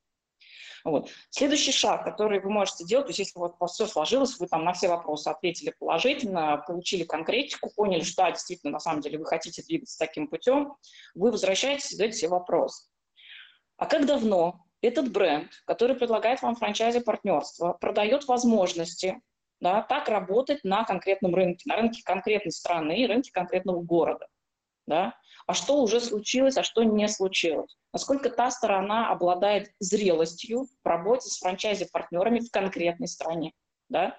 Вот. 0.85 1.11
Следующий 1.31 1.73
шаг, 1.73 2.05
который 2.05 2.39
вы 2.39 2.49
можете 2.49 2.85
делать, 2.85 3.07
то 3.07 3.11
есть 3.11 3.19
если 3.19 3.39
вот 3.41 3.55
у 3.55 3.57
вас 3.59 3.73
все 3.73 3.87
сложилось, 3.89 4.39
вы 4.39 4.47
там 4.47 4.65
на 4.65 4.73
все 4.73 4.89
вопросы 4.89 5.27
ответили 5.27 5.75
положительно, 5.77 6.63
получили 6.65 7.03
конкретику, 7.03 7.73
поняли, 7.75 8.05
что 8.05 8.23
да, 8.23 8.31
действительно, 8.31 8.75
на 8.75 8.79
самом 8.79 9.01
деле 9.01 9.19
вы 9.19 9.27
хотите 9.27 9.63
двигаться 9.65 9.99
таким 9.99 10.29
путем, 10.29 10.77
вы 11.17 11.33
возвращаетесь 11.33 11.91
и 11.91 11.97
задаете 11.97 12.19
себе 12.19 12.29
вопрос. 12.29 12.89
А 13.79 13.87
как 13.87 14.07
давно 14.07 14.65
этот 14.81 15.11
бренд, 15.11 15.51
который 15.65 15.97
предлагает 15.97 16.41
вам 16.43 16.55
франчайзи 16.55 17.01
партнерство, 17.01 17.73
продает 17.73 18.29
возможности 18.29 19.21
да, 19.61 19.83
так 19.83 20.09
работать 20.09 20.65
на 20.65 20.85
конкретном 20.85 21.35
рынке, 21.35 21.63
на 21.67 21.77
рынке 21.77 22.03
конкретной 22.05 22.53
страны 22.53 23.07
рынке 23.07 23.31
конкретного 23.33 23.81
города. 23.83 24.27
Да? 24.87 25.15
А 25.47 25.55
что 25.55 25.83
уже 25.83 26.01
случилось, 26.01 26.57
а 26.57 26.63
что 26.63 26.83
не 26.85 27.09
случилось? 27.09 27.77
Насколько 27.93 28.31
та 28.31 28.51
сторона 28.51 29.11
обладает 29.11 29.71
зрелостью 29.81 30.67
в 30.83 30.87
работе 30.87 31.29
с 31.29 31.39
франчайзи-партнерами 31.39 32.41
в 32.41 32.51
конкретной 32.51 33.09
стране? 33.09 33.53
Да? 33.89 34.19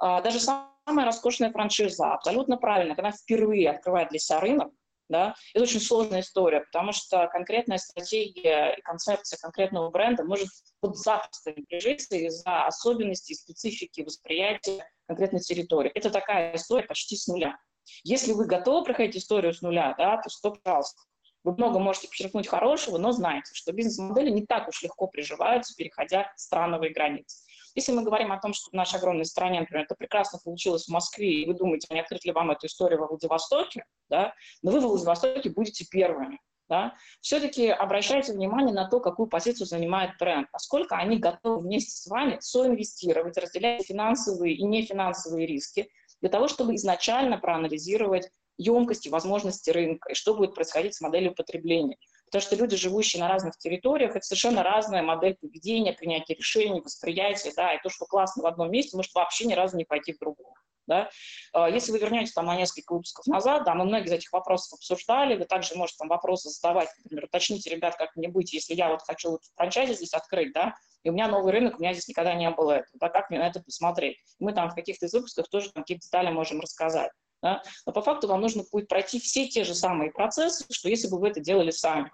А, 0.00 0.20
даже 0.22 0.40
самая 0.40 1.06
роскошная 1.06 1.52
франшиза, 1.52 2.12
абсолютно 2.12 2.56
правильно, 2.56 2.94
когда 2.94 3.12
впервые 3.12 3.70
открывает 3.70 4.08
для 4.10 4.18
себя 4.18 4.40
рынок, 4.40 4.72
да, 5.10 5.34
это 5.52 5.64
очень 5.64 5.80
сложная 5.80 6.20
история, 6.20 6.60
потому 6.60 6.92
что 6.92 7.26
конкретная 7.28 7.78
стратегия 7.78 8.76
и 8.76 8.82
концепция 8.82 9.38
конкретного 9.38 9.90
бренда 9.90 10.24
может 10.24 10.48
вот 10.80 10.96
запросто 10.96 11.52
прижиться 11.68 12.16
из-за 12.16 12.66
особенностей, 12.66 13.34
специфики 13.34 14.02
восприятия 14.02 14.88
конкретной 15.06 15.40
территории. 15.40 15.90
Это 15.94 16.10
такая 16.10 16.54
история 16.54 16.86
почти 16.86 17.16
с 17.16 17.26
нуля. 17.26 17.58
Если 18.04 18.32
вы 18.32 18.46
готовы 18.46 18.84
проходить 18.84 19.16
историю 19.16 19.52
с 19.52 19.62
нуля, 19.62 19.94
да, 19.98 20.18
то 20.18 20.30
что, 20.30 20.52
пожалуйста. 20.52 21.02
Вы 21.42 21.54
много 21.54 21.78
можете 21.78 22.06
подчеркнуть 22.06 22.46
хорошего, 22.46 22.98
но 22.98 23.12
знайте, 23.12 23.54
что 23.54 23.72
бизнес-модели 23.72 24.30
не 24.30 24.44
так 24.44 24.68
уж 24.68 24.82
легко 24.82 25.06
приживаются, 25.06 25.74
переходя 25.74 26.30
страновые 26.36 26.92
границы. 26.92 27.42
Если 27.74 27.92
мы 27.92 28.02
говорим 28.02 28.32
о 28.32 28.40
том, 28.40 28.52
что 28.52 28.70
в 28.70 28.72
нашей 28.72 28.96
огромной 28.96 29.24
стране, 29.24 29.60
например, 29.60 29.84
это 29.84 29.94
прекрасно 29.94 30.38
получилось 30.42 30.86
в 30.86 30.90
Москве, 30.90 31.42
и 31.42 31.46
вы 31.46 31.54
думаете, 31.54 31.88
не 31.90 32.00
открыть 32.00 32.24
ли 32.24 32.32
вам 32.32 32.50
эту 32.50 32.66
историю 32.66 33.00
во 33.00 33.06
Владивостоке, 33.06 33.84
да, 34.08 34.34
но 34.62 34.70
вы 34.70 34.80
во 34.80 34.88
Владивостоке 34.88 35.50
будете 35.50 35.86
первыми. 35.86 36.38
Да, 36.68 36.94
все-таки 37.20 37.66
обращайте 37.66 38.32
внимание 38.32 38.72
на 38.72 38.88
то, 38.88 39.00
какую 39.00 39.26
позицию 39.26 39.66
занимает 39.66 40.12
бренд, 40.20 40.46
насколько 40.52 40.94
они 40.94 41.18
готовы 41.18 41.62
вместе 41.62 41.90
с 41.90 42.06
вами 42.06 42.38
соинвестировать, 42.40 43.36
разделять 43.36 43.84
финансовые 43.84 44.54
и 44.54 44.62
нефинансовые 44.62 45.48
риски 45.48 45.90
для 46.20 46.30
того, 46.30 46.46
чтобы 46.46 46.76
изначально 46.76 47.38
проанализировать 47.38 48.30
емкости, 48.56 49.08
возможности 49.08 49.70
рынка 49.70 50.10
и 50.10 50.14
что 50.14 50.34
будет 50.34 50.54
происходить 50.54 50.94
с 50.94 51.00
моделью 51.00 51.34
потребления. 51.34 51.96
Потому 52.30 52.46
что 52.46 52.56
люди, 52.56 52.76
живущие 52.76 53.20
на 53.20 53.28
разных 53.28 53.58
территориях, 53.58 54.14
это 54.14 54.24
совершенно 54.24 54.62
разная 54.62 55.02
модель 55.02 55.36
поведения, 55.40 55.92
принятия 55.92 56.34
решений, 56.34 56.80
восприятия, 56.80 57.52
да, 57.56 57.74
и 57.74 57.82
то, 57.82 57.88
что 57.88 58.06
классно 58.06 58.44
в 58.44 58.46
одном 58.46 58.70
месте, 58.70 58.96
может 58.96 59.12
вообще 59.14 59.46
ни 59.46 59.54
разу 59.54 59.76
не 59.76 59.84
пойти 59.84 60.12
в 60.12 60.18
другое. 60.18 60.54
Да? 60.86 61.10
А, 61.52 61.68
если 61.68 61.90
вы 61.90 61.98
вернетесь 61.98 62.32
там 62.32 62.46
на 62.46 62.56
несколько 62.56 62.92
выпусков 62.92 63.26
назад, 63.26 63.64
да, 63.64 63.74
мы 63.74 63.84
многие 63.84 64.06
из 64.06 64.12
этих 64.12 64.32
вопросов 64.32 64.74
обсуждали, 64.78 65.36
вы 65.36 65.44
также 65.44 65.74
можете 65.74 65.98
там 65.98 66.08
вопросы 66.08 66.50
задавать, 66.50 66.88
например, 67.02 67.24
уточните, 67.24 67.70
ребят, 67.70 67.96
как 67.96 68.14
мне 68.14 68.28
быть, 68.28 68.52
если 68.52 68.74
я 68.74 68.90
вот 68.90 69.02
хочу 69.02 69.32
вот 69.32 69.42
франчайзи 69.56 69.94
здесь 69.94 70.14
открыть, 70.14 70.52
да, 70.52 70.74
и 71.02 71.10
у 71.10 71.12
меня 71.12 71.26
новый 71.26 71.52
рынок, 71.52 71.78
у 71.78 71.80
меня 71.80 71.92
здесь 71.94 72.08
никогда 72.08 72.34
не 72.34 72.48
было 72.50 72.72
этого, 72.72 72.98
да, 73.00 73.08
как 73.08 73.30
мне 73.30 73.40
на 73.40 73.48
это 73.48 73.60
посмотреть? 73.60 74.18
Мы 74.38 74.52
там 74.52 74.70
в 74.70 74.74
каких-то 74.76 75.06
из 75.06 75.12
выпусках 75.12 75.48
тоже 75.48 75.70
какие-то 75.72 76.06
детали 76.06 76.30
можем 76.30 76.60
рассказать. 76.60 77.10
Да? 77.42 77.62
Но 77.86 77.92
по 77.92 78.02
факту 78.02 78.28
вам 78.28 78.40
нужно 78.40 78.64
будет 78.70 78.88
пройти 78.88 79.18
все 79.18 79.48
те 79.48 79.64
же 79.64 79.74
самые 79.74 80.10
процессы, 80.10 80.64
что 80.70 80.88
если 80.88 81.08
бы 81.08 81.18
вы 81.18 81.28
это 81.28 81.40
делали 81.40 81.70
сами 81.70 82.10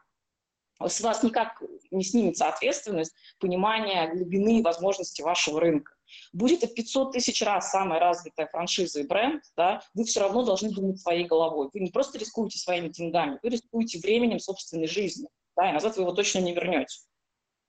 с 0.84 1.00
вас 1.00 1.22
никак 1.22 1.62
не 1.90 2.04
снимется 2.04 2.48
ответственность, 2.48 3.14
понимание 3.38 4.08
глубины 4.12 4.60
и 4.60 4.62
возможности 4.62 5.22
вашего 5.22 5.60
рынка. 5.60 5.94
Будет 6.32 6.62
это 6.62 6.72
500 6.72 7.12
тысяч 7.12 7.42
раз 7.42 7.70
самая 7.70 7.98
развитая 7.98 8.46
франшиза 8.46 9.00
и 9.00 9.06
бренд, 9.06 9.42
да, 9.56 9.82
вы 9.94 10.04
все 10.04 10.20
равно 10.20 10.44
должны 10.44 10.70
думать 10.70 11.00
своей 11.00 11.24
головой. 11.24 11.68
Вы 11.72 11.80
не 11.80 11.90
просто 11.90 12.18
рискуете 12.18 12.58
своими 12.58 12.88
деньгами, 12.88 13.38
вы 13.42 13.48
рискуете 13.48 13.98
временем 13.98 14.38
собственной 14.38 14.86
жизни, 14.86 15.28
да, 15.56 15.70
и 15.70 15.72
назад 15.72 15.96
вы 15.96 16.02
его 16.02 16.12
точно 16.12 16.40
не 16.40 16.54
вернете. 16.54 16.98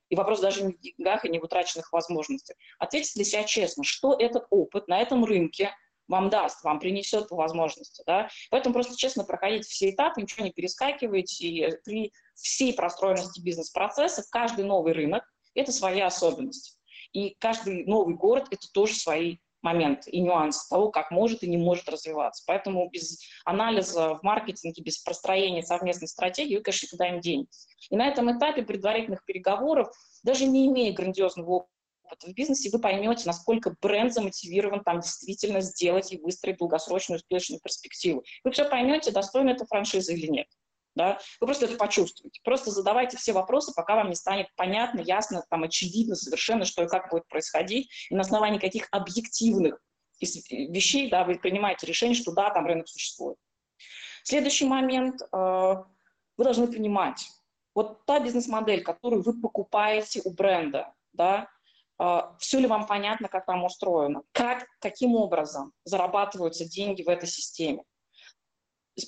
И 0.09 0.15
вопрос 0.15 0.39
даже 0.39 0.63
не 0.63 0.73
в 0.73 0.79
деньгах 0.79 1.25
и 1.25 1.29
не 1.29 1.39
в 1.39 1.43
утраченных 1.43 1.91
возможностях. 1.91 2.55
Ответьте 2.79 3.13
для 3.15 3.25
себя 3.25 3.43
честно, 3.43 3.83
что 3.83 4.13
этот 4.13 4.45
опыт 4.49 4.87
на 4.87 5.01
этом 5.01 5.25
рынке 5.25 5.71
вам 6.07 6.29
даст, 6.29 6.63
вам 6.63 6.79
принесет 6.79 7.29
по 7.29 7.35
возможности. 7.35 8.03
Да? 8.05 8.29
Поэтому 8.49 8.73
просто 8.73 8.95
честно 8.95 9.23
проходите 9.23 9.67
все 9.67 9.89
этапы, 9.91 10.21
ничего 10.21 10.45
не 10.45 10.51
перескакивайте. 10.51 11.47
И 11.47 11.71
при 11.83 12.13
всей 12.35 12.73
простроенности 12.73 13.41
бизнес-процесса 13.41 14.23
каждый 14.31 14.65
новый 14.65 14.93
рынок– 14.93 15.23
это 15.55 15.71
свои 15.71 16.01
особенности. 16.01 16.77
И 17.13 17.35
каждый 17.39 17.85
новый 17.85 18.15
город– 18.15 18.47
это 18.51 18.67
тоже 18.73 18.95
свои 18.95 19.37
моменты 19.61 20.11
и 20.11 20.21
нюансы 20.21 20.67
того, 20.69 20.91
как 20.91 21.11
может 21.11 21.43
и 21.43 21.49
не 21.49 21.57
может 21.57 21.89
развиваться. 21.89 22.43
Поэтому 22.47 22.89
без 22.89 23.19
анализа 23.43 24.15
в 24.15 24.23
маркетинге, 24.23 24.83
без 24.83 24.99
простроения 24.99 25.63
совместной 25.63 26.07
стратегии 26.07 26.57
вы, 26.57 26.63
конечно, 26.63 27.11
не 27.11 27.19
денетесь. 27.19 27.67
И 27.89 27.95
на 27.95 28.07
этом 28.07 28.35
этапе 28.37 28.61
предварительных 28.63 29.25
переговоров, 29.25 29.89
даже 30.23 30.45
не 30.45 30.67
имея 30.67 30.93
грандиозного 30.93 31.67
опыта 32.07 32.27
в 32.27 32.33
бизнесе, 32.33 32.69
вы 32.71 32.79
поймете, 32.79 33.23
насколько 33.25 33.75
бренд 33.81 34.13
замотивирован 34.13 34.83
там 34.83 35.01
действительно 35.01 35.61
сделать 35.61 36.11
и 36.11 36.17
выстроить 36.17 36.57
долгосрочную 36.57 37.17
успешную 37.17 37.59
перспективу. 37.61 38.23
Вы 38.43 38.51
все 38.51 38.65
поймете, 38.65 39.11
достойна 39.11 39.51
это 39.51 39.65
франшиза 39.65 40.13
или 40.13 40.27
нет. 40.27 40.47
Да? 40.95 41.19
Вы 41.39 41.47
просто 41.47 41.65
это 41.65 41.75
почувствуете. 41.75 42.41
Просто 42.43 42.71
задавайте 42.71 43.17
все 43.17 43.31
вопросы, 43.31 43.71
пока 43.75 43.95
вам 43.95 44.09
не 44.09 44.15
станет 44.15 44.47
понятно, 44.55 44.99
ясно, 44.99 45.43
там, 45.49 45.63
очевидно 45.63 46.15
совершенно, 46.15 46.65
что 46.65 46.83
и 46.83 46.87
как 46.87 47.11
будет 47.11 47.27
происходить. 47.27 47.89
И 48.09 48.15
на 48.15 48.21
основании 48.21 48.57
каких 48.57 48.87
объективных 48.91 49.79
вещей 50.19 51.09
да, 51.11 51.23
вы 51.23 51.35
принимаете 51.35 51.85
решение, 51.85 52.15
что 52.15 52.31
да, 52.31 52.49
там 52.49 52.65
рынок 52.65 52.87
существует. 52.87 53.37
Следующий 54.23 54.65
момент. 54.65 55.21
Э, 55.31 55.75
вы 56.35 56.43
должны 56.43 56.67
понимать, 56.67 57.27
вот 57.75 58.05
та 58.05 58.19
бизнес-модель, 58.19 58.81
которую 58.81 59.21
вы 59.21 59.39
покупаете 59.39 60.21
у 60.23 60.31
бренда, 60.31 60.93
да, 61.13 61.47
все 62.39 62.59
ли 62.59 62.67
вам 62.67 62.85
понятно, 62.85 63.27
как 63.27 63.45
там 63.45 63.63
устроено, 63.63 64.21
как, 64.31 64.65
каким 64.79 65.15
образом 65.15 65.73
зарабатываются 65.83 66.65
деньги 66.65 67.01
в 67.03 67.09
этой 67.09 67.27
системе. 67.27 67.83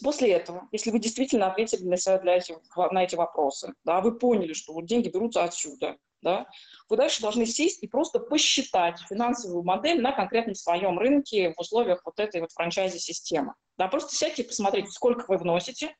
После 0.03 0.31
этого, 0.31 0.67
если 0.71 0.91
вы 0.91 0.99
действительно 0.99 1.47
ответили 1.47 1.81
для 1.81 1.97
себя 1.97 2.19
для 2.19 2.37
этих, 2.37 2.57
на 2.91 3.03
эти 3.03 3.15
вопросы, 3.15 3.73
да, 3.83 4.01
вы 4.01 4.17
поняли, 4.17 4.53
что 4.53 4.73
вот 4.73 4.85
деньги 4.85 5.09
берутся 5.09 5.43
отсюда, 5.43 5.97
да, 6.21 6.47
вы 6.89 6.97
дальше 6.97 7.21
должны 7.21 7.45
сесть 7.45 7.81
и 7.81 7.87
просто 7.87 8.19
посчитать 8.19 8.99
финансовую 9.09 9.63
модель 9.63 10.01
на 10.01 10.11
конкретном 10.11 10.53
своем 10.53 10.99
рынке 10.99 11.53
в 11.55 11.59
условиях 11.59 12.01
вот 12.05 12.19
этой 12.19 12.41
вот 12.41 12.51
франчайзи-системы. 12.51 13.53
Да, 13.77 13.87
просто 13.87 14.15
сядьте 14.15 14.43
и 14.43 14.47
посмотрите, 14.47 14.89
сколько 14.91 15.25
вы 15.27 15.37
вносите, 15.37 15.95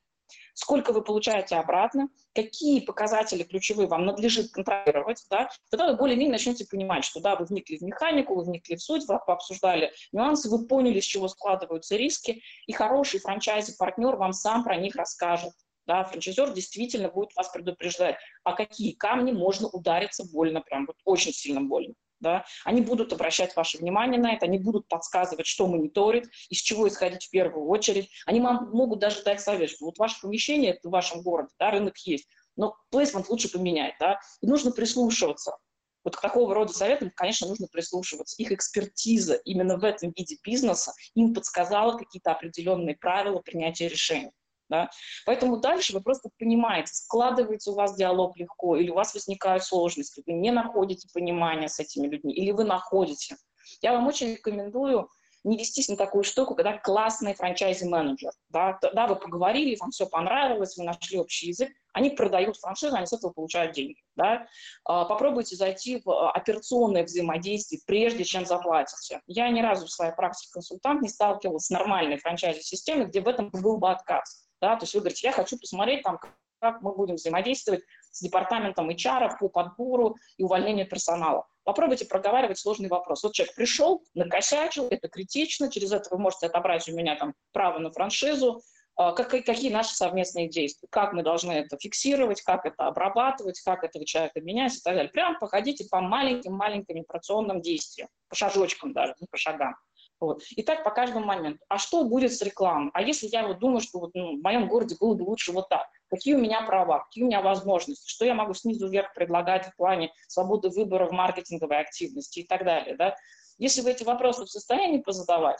сколько 0.54 0.94
вы 0.94 1.04
получаете 1.04 1.56
обратно, 1.56 2.10
какие 2.34 2.80
показатели 2.80 3.44
ключевые 3.44 3.88
вам 3.88 4.06
надлежит 4.06 4.52
контролировать, 4.52 5.26
да, 5.30 5.50
тогда 5.70 5.88
вы 5.88 5.98
более-менее 5.98 6.34
начнете 6.34 6.65
понимать, 6.65 7.04
что 7.04 7.20
да, 7.20 7.36
вы 7.36 7.46
вникли 7.46 7.78
в 7.78 7.82
механику, 7.82 8.36
вы 8.36 8.44
вникли 8.44 8.76
в 8.76 8.82
суть, 8.82 9.08
вы 9.08 9.15
обсуждали 9.15 9.92
нюансы, 10.12 10.50
вы 10.50 10.68
поняли, 10.68 11.00
с 11.00 11.06
чего 11.06 11.28
складываются 11.28 11.96
риски, 11.96 12.42
и 12.68 12.74
хороший 12.74 13.20
франчайзи-партнер 13.20 14.15
вам 14.15 14.34
сам 14.34 14.63
про 14.63 14.76
них 14.76 14.96
расскажет. 14.96 15.54
Да, 15.86 16.04
франчайзер 16.04 16.54
действительно 16.54 17.10
будет 17.10 17.36
вас 17.36 17.50
предупреждать, 17.50 18.15
а 18.44 18.54
какие 18.54 18.92
камни 18.92 19.32
можно 19.32 19.68
удариться 19.68 20.24
больно, 20.32 20.62
прям 20.62 20.86
вот 20.86 20.98
очень 21.04 21.34
сильно 21.34 21.62
больно 21.62 21.96
да, 22.19 22.45
они 22.65 22.82
будут 22.82 23.13
обращать 23.13 23.55
ваше 23.55 23.77
внимание 23.77 24.19
на 24.19 24.34
это, 24.34 24.45
они 24.45 24.58
будут 24.58 24.88
подсказывать, 24.88 25.47
что 25.47 25.67
мониторить, 25.67 26.25
из 26.49 26.60
чего 26.60 26.88
исходить 26.88 27.25
в 27.25 27.29
первую 27.29 27.67
очередь. 27.67 28.10
Они 28.25 28.41
вам 28.41 28.69
могут 28.71 28.99
даже 28.99 29.23
дать 29.23 29.41
совет, 29.41 29.69
что 29.69 29.86
вот 29.86 29.97
ваше 29.97 30.21
помещение 30.21 30.79
в 30.84 30.89
вашем 30.89 31.21
городе, 31.21 31.49
да, 31.60 31.71
рынок 31.71 31.97
есть, 31.99 32.27
но 32.55 32.75
плейсмент 32.91 33.29
лучше 33.29 33.49
поменять, 33.49 33.93
да, 33.99 34.19
и 34.41 34.47
нужно 34.47 34.71
прислушиваться. 34.71 35.58
Вот 36.03 36.15
к 36.15 36.21
такого 36.21 36.53
рода 36.55 36.73
советам, 36.73 37.12
конечно, 37.13 37.47
нужно 37.47 37.67
прислушиваться. 37.67 38.36
Их 38.41 38.51
экспертиза 38.51 39.36
именно 39.45 39.77
в 39.77 39.84
этом 39.84 40.13
виде 40.15 40.38
бизнеса 40.43 40.93
им 41.13 41.34
подсказала 41.34 41.97
какие-то 41.97 42.32
определенные 42.32 42.95
правила 42.95 43.39
принятия 43.39 43.89
решений. 43.89 44.32
Да? 44.69 44.89
Поэтому 45.25 45.58
дальше 45.58 45.93
вы 45.93 46.01
просто 46.01 46.29
понимаете, 46.38 46.93
складывается 46.93 47.71
у 47.71 47.75
вас 47.75 47.95
диалог 47.95 48.38
легко, 48.38 48.75
или 48.75 48.89
у 48.89 48.95
вас 48.95 49.13
возникают 49.13 49.63
сложности, 49.63 50.23
вы 50.25 50.34
не 50.34 50.51
находите 50.51 51.08
понимания 51.13 51.67
с 51.67 51.79
этими 51.79 52.08
людьми, 52.08 52.34
или 52.34 52.51
вы 52.51 52.63
находите. 52.63 53.36
Я 53.82 53.93
вам 53.93 54.08
очень 54.08 54.32
рекомендую 54.32 55.10
не 55.43 55.58
вестись 55.58 55.88
на 55.88 55.95
такую 55.95 56.23
штуку, 56.23 56.55
когда 56.55 56.77
классный 56.77 57.34
франчайзи-менеджер. 57.34 58.32
Да? 58.49 58.77
да, 58.82 59.08
вы 59.08 59.15
поговорили, 59.15 59.77
вам 59.79 59.91
все 59.91 60.05
понравилось, 60.05 60.75
вы 60.77 60.84
нашли 60.84 61.17
общий 61.17 61.47
язык, 61.47 61.69
они 61.93 62.10
продают 62.10 62.58
франшизу, 62.58 62.95
они 62.95 63.05
с 63.05 63.13
этого 63.13 63.32
получают 63.32 63.73
деньги. 63.73 64.01
Да? 64.15 64.47
А, 64.84 65.05
попробуйте 65.05 65.55
зайти 65.55 66.01
в 66.03 66.10
а, 66.10 66.32
операционное 66.32 67.03
взаимодействие, 67.03 67.82
прежде 67.86 68.23
чем 68.23 68.45
заплатите. 68.45 69.21
Я 69.27 69.49
ни 69.49 69.62
разу 69.62 69.86
в 69.86 69.91
своей 69.91 70.13
практике 70.13 70.51
консультант 70.51 71.01
не 71.01 71.10
сталкивалась 71.10 71.65
с 71.65 71.69
нормальной 71.69 72.17
франчайзи-системой, 72.17 73.05
где 73.05 73.21
в 73.21 73.27
этом 73.27 73.49
был 73.49 73.77
бы 73.77 73.89
отказ. 73.89 74.48
Да? 74.62 74.76
То 74.76 74.84
есть 74.84 74.93
вы 74.93 75.02
говорите, 75.02 75.28
я 75.28 75.34
хочу 75.34 75.58
посмотреть, 75.58 76.04
там, 76.04 76.19
как 76.60 76.82
мы 76.82 76.93
будем 76.93 77.15
взаимодействовать 77.15 77.84
с 78.12 78.22
департаментом 78.22 78.89
HR 78.89 79.38
по 79.39 79.50
подбору 79.50 80.17
и 80.38 80.43
увольнению 80.43 80.88
персонала. 80.88 81.48
Попробуйте 81.63 82.06
проговаривать 82.06 82.58
сложный 82.58 82.89
вопрос. 82.89 83.24
Вот 83.24 83.34
человек 83.34 83.56
пришел, 83.56 84.04
накосячил, 84.13 84.88
это 84.89 85.08
критично, 85.08 85.72
через 85.72 85.91
это 85.91 86.10
вы 86.12 86.17
можете 86.19 86.48
отобрать 86.48 86.88
у 86.89 86.95
меня 86.95 87.15
там 87.15 87.34
право 87.52 87.80
на 87.80 87.91
франшизу, 87.91 88.62
а, 88.95 89.13
как, 89.13 89.30
какие 89.30 89.72
наши 89.72 89.95
совместные 89.95 90.50
действия, 90.50 90.88
как 90.91 91.13
мы 91.13 91.24
должны 91.24 91.54
это 91.54 91.78
фиксировать, 91.80 92.41
как 92.41 92.65
это 92.65 92.88
обрабатывать, 92.88 93.62
как 93.62 93.84
этого 93.84 94.06
человека 94.06 94.41
менять 94.41 94.76
и 94.76 94.82
так 94.82 94.93
далее. 94.95 95.10
Прям 95.10 95.39
походите 95.39 95.86
по 95.89 96.02
маленьким-маленьким 96.02 97.00
операционным 97.00 97.62
действиям, 97.62 98.10
по 98.28 98.36
шажочкам 98.36 98.91
даже, 98.91 99.13
не 99.22 99.28
по 99.32 99.38
шагам. 99.38 99.76
Вот. 100.19 100.43
И 100.51 100.63
так 100.63 100.84
по 100.84 100.91
каждому 100.91 101.25
моменту. 101.25 101.63
А 101.69 101.77
что 101.77 102.03
будет 102.03 102.34
с 102.34 102.41
рекламой? 102.41 102.91
А 102.93 103.01
если 103.01 103.27
я 103.27 103.47
вот 103.47 103.60
думаю, 103.60 103.79
что 103.79 103.99
вот, 103.99 104.12
ну, 104.13 104.38
в 104.38 104.41
моем 104.41 104.67
городе 104.67 104.97
было 104.99 105.13
бы 105.13 105.23
лучше 105.23 105.53
вот 105.53 105.69
так? 105.69 105.88
Какие 106.10 106.34
у 106.34 106.39
меня 106.39 106.62
права? 106.63 107.05
Какие 107.05 107.23
у 107.23 107.27
меня 107.27 107.41
возможности? 107.41 108.10
Что 108.10 108.25
я 108.25 108.34
могу 108.34 108.53
снизу 108.53 108.89
вверх 108.89 109.13
предлагать 109.13 109.67
в 109.67 109.75
плане 109.75 110.12
свободы 110.27 110.69
выбора 110.69 111.08
в 111.08 111.12
маркетинговой 111.12 111.79
активности 111.79 112.39
и 112.39 112.43
так 112.47 112.65
далее? 112.65 112.97
Да? 112.97 113.15
Если 113.58 113.82
вы 113.82 113.91
эти 113.91 114.03
вопросы 114.03 114.43
в 114.43 114.49
состоянии 114.49 114.99
позадавать, 114.99 115.60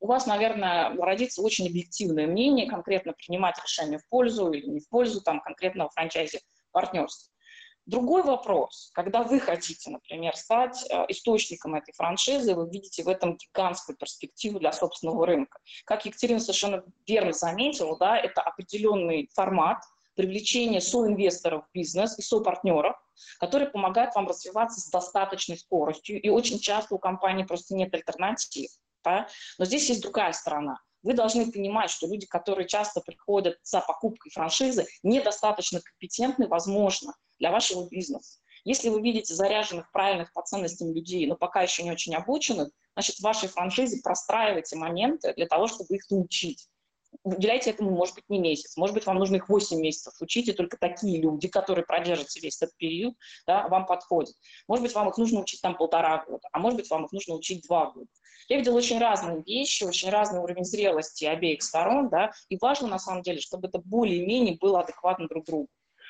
у 0.00 0.08
вас, 0.08 0.26
наверное, 0.26 0.96
родится 0.96 1.42
очень 1.42 1.68
объективное 1.68 2.26
мнение, 2.26 2.68
конкретно 2.68 3.12
принимать 3.12 3.56
решение 3.62 4.00
в 4.00 4.08
пользу 4.08 4.50
или 4.50 4.66
не 4.66 4.80
в 4.80 4.88
пользу 4.88 5.20
там, 5.20 5.40
конкретного 5.40 5.90
франчайзи 5.90 6.40
партнерства. 6.72 7.31
Другой 7.86 8.22
вопрос, 8.22 8.90
когда 8.94 9.24
вы 9.24 9.40
хотите, 9.40 9.90
например, 9.90 10.36
стать 10.36 10.84
э, 10.88 11.04
источником 11.08 11.74
этой 11.74 11.92
франшизы, 11.94 12.54
вы 12.54 12.70
видите 12.70 13.02
в 13.02 13.08
этом 13.08 13.36
гигантскую 13.36 13.96
перспективу 13.96 14.60
для 14.60 14.72
собственного 14.72 15.26
рынка. 15.26 15.58
Как 15.84 16.06
Екатерина 16.06 16.38
совершенно 16.38 16.84
верно 17.08 17.32
заметила, 17.32 17.98
да, 17.98 18.16
это 18.16 18.40
определенный 18.40 19.28
формат 19.34 19.82
привлечения 20.14 20.80
соинвесторов 20.80 21.64
в 21.66 21.72
бизнес 21.72 22.16
и 22.18 22.22
сопартнеров, 22.22 22.96
которые 23.40 23.68
помогают 23.68 24.14
вам 24.14 24.28
развиваться 24.28 24.80
с 24.80 24.88
достаточной 24.88 25.58
скоростью. 25.58 26.20
И 26.22 26.28
очень 26.28 26.60
часто 26.60 26.94
у 26.94 26.98
компании 26.98 27.42
просто 27.42 27.74
нет 27.74 27.92
альтернатив. 27.94 28.70
Да? 29.02 29.26
Но 29.58 29.64
здесь 29.64 29.88
есть 29.88 30.02
другая 30.02 30.32
сторона– 30.32 30.78
вы 31.02 31.14
должны 31.14 31.50
понимать, 31.50 31.90
что 31.90 32.06
люди, 32.06 32.26
которые 32.26 32.68
часто 32.68 33.00
приходят 33.00 33.58
за 33.62 33.80
покупкой 33.80 34.30
франшизы, 34.30 34.86
недостаточно 35.02 35.80
компетентны, 35.80 36.46
возможно, 36.46 37.14
для 37.38 37.50
вашего 37.50 37.88
бизнеса. 37.88 38.38
Если 38.64 38.88
вы 38.88 39.02
видите 39.02 39.34
заряженных, 39.34 39.90
правильных 39.90 40.32
по 40.32 40.42
ценностям 40.42 40.92
людей, 40.94 41.26
но 41.26 41.36
пока 41.36 41.62
еще 41.62 41.82
не 41.82 41.90
очень 41.90 42.14
обученных, 42.14 42.70
значит, 42.94 43.16
в 43.16 43.22
вашей 43.22 43.48
франшизе 43.48 44.00
простраивайте 44.02 44.76
моменты 44.76 45.34
для 45.34 45.46
того, 45.46 45.66
чтобы 45.66 45.96
их 45.96 46.08
научить. 46.10 46.68
Уделяйте 47.24 47.70
этому, 47.70 47.90
может 47.90 48.14
быть, 48.14 48.24
не 48.28 48.38
месяц, 48.38 48.76
может 48.76 48.94
быть, 48.94 49.06
вам 49.06 49.18
нужно 49.18 49.36
их 49.36 49.48
8 49.48 49.78
месяцев 49.78 50.14
учить, 50.20 50.48
и 50.48 50.52
только 50.52 50.76
такие 50.76 51.20
люди, 51.20 51.46
которые 51.48 51.84
продержатся 51.84 52.40
весь 52.40 52.60
этот 52.60 52.76
период, 52.76 53.14
да, 53.46 53.68
вам 53.68 53.86
подходят. 53.86 54.34
Может 54.66 54.84
быть, 54.84 54.94
вам 54.94 55.08
их 55.08 55.18
нужно 55.18 55.40
учить 55.40 55.60
там 55.60 55.76
полтора 55.76 56.24
года, 56.24 56.48
а 56.52 56.58
может 56.58 56.78
быть, 56.78 56.90
вам 56.90 57.04
их 57.04 57.12
нужно 57.12 57.34
учить 57.34 57.66
два 57.66 57.90
года. 57.90 58.08
Я 58.48 58.56
видела 58.58 58.76
очень 58.76 58.98
разные 58.98 59.42
вещи, 59.46 59.84
очень 59.84 60.10
разный 60.10 60.40
уровень 60.40 60.64
зрелости 60.64 61.24
обеих 61.24 61.62
сторон, 61.62 62.08
да, 62.08 62.32
и 62.48 62.58
важно, 62.60 62.88
на 62.88 62.98
самом 62.98 63.22
деле, 63.22 63.40
чтобы 63.40 63.68
это 63.68 63.78
более-менее 63.78 64.56
было 64.58 64.80
адекватно 64.80 65.28
друг 65.28 65.44
другу. 65.44 65.68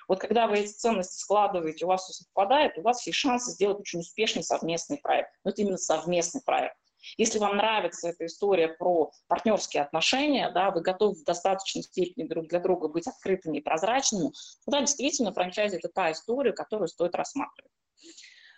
Вот 0.09 0.21
когда 0.21 0.47
вы 0.47 0.59
эти 0.59 0.73
ценности 0.73 1.19
складываете, 1.19 1.85
у 1.85 1.89
вас 1.89 2.05
все 2.05 2.13
совпадает, 2.13 2.77
у 2.79 2.83
вас 2.83 3.07
есть 3.07 3.19
шансы 3.19 3.53
сделать 3.53 3.81
очень 3.81 4.01
успешный 4.01 4.43
совместный 4.43 4.99
проект. 4.99 5.31
Но 5.45 5.51
это 5.51 5.63
именно 5.63 5.79
совместный 5.79 6.43
проект. 6.43 6.77
Если 7.17 7.39
вам 7.39 7.57
нравится 7.57 8.09
эта 8.09 8.27
история 8.27 8.69
про 8.69 9.11
партнерские 9.29 9.83
отношения, 9.83 10.51
да, 10.51 10.71
вы 10.71 10.83
готовы 10.83 11.15
в 11.15 11.25
достаточной 11.25 11.83
степени 11.83 12.27
друг 12.27 12.49
для 12.49 12.61
друга 12.61 12.89
быть 12.89 13.07
открытыми 13.07 13.59
и 13.59 13.61
прозрачными, 13.61 14.33
тогда 14.65 14.81
действительно 14.81 15.33
франчайзи– 15.33 15.77
это 15.83 15.89
та 15.89 16.13
история, 16.13 16.53
которую 16.53 16.89
стоит 16.89 17.15
рассматривать. 17.15 17.73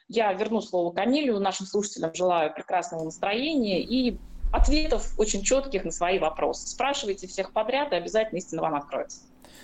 Я 0.08 0.32
верну 0.34 0.60
слово 0.60 0.92
Камилю, 0.92 1.38
нашим 1.40 1.66
слушателям 1.66 2.14
желаю 2.14 2.52
прекрасного 2.52 3.04
настроения 3.04 3.82
и 3.82 4.18
ответов 4.52 5.18
очень 5.18 5.42
четких 5.42 5.84
на 5.84 5.90
свои 5.90 6.18
вопросы. 6.18 6.68
Спрашивайте 6.68 7.26
всех 7.26 7.52
подряд, 7.52 7.92
и 7.92 7.96
обязательно 7.96 8.38
истина 8.38 8.62
вам 8.62 8.74
откроется. 8.74 9.22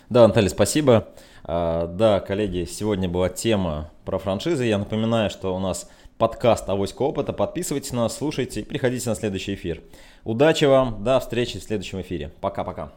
Да, 0.08 0.26
Наталья, 0.26 0.48
спасибо. 0.48 1.08
А, 1.44 1.86
да, 1.86 2.20
коллеги, 2.20 2.64
сегодня 2.64 3.08
была 3.08 3.28
тема 3.28 3.92
про 4.04 4.18
франшизы. 4.18 4.64
Я 4.64 4.78
напоминаю, 4.78 5.30
что 5.30 5.54
у 5.54 5.58
нас 5.60 5.88
подкаст 6.20 6.68
«Авоська 6.68 7.02
опыта». 7.02 7.32
Подписывайтесь 7.32 7.92
на 7.92 8.02
нас, 8.02 8.18
слушайте 8.18 8.60
и 8.60 8.64
приходите 8.64 9.08
на 9.08 9.16
следующий 9.16 9.54
эфир. 9.54 9.82
Удачи 10.22 10.66
вам, 10.66 11.02
до 11.02 11.18
встречи 11.18 11.58
в 11.58 11.62
следующем 11.62 12.02
эфире. 12.02 12.30
Пока-пока. 12.42 12.92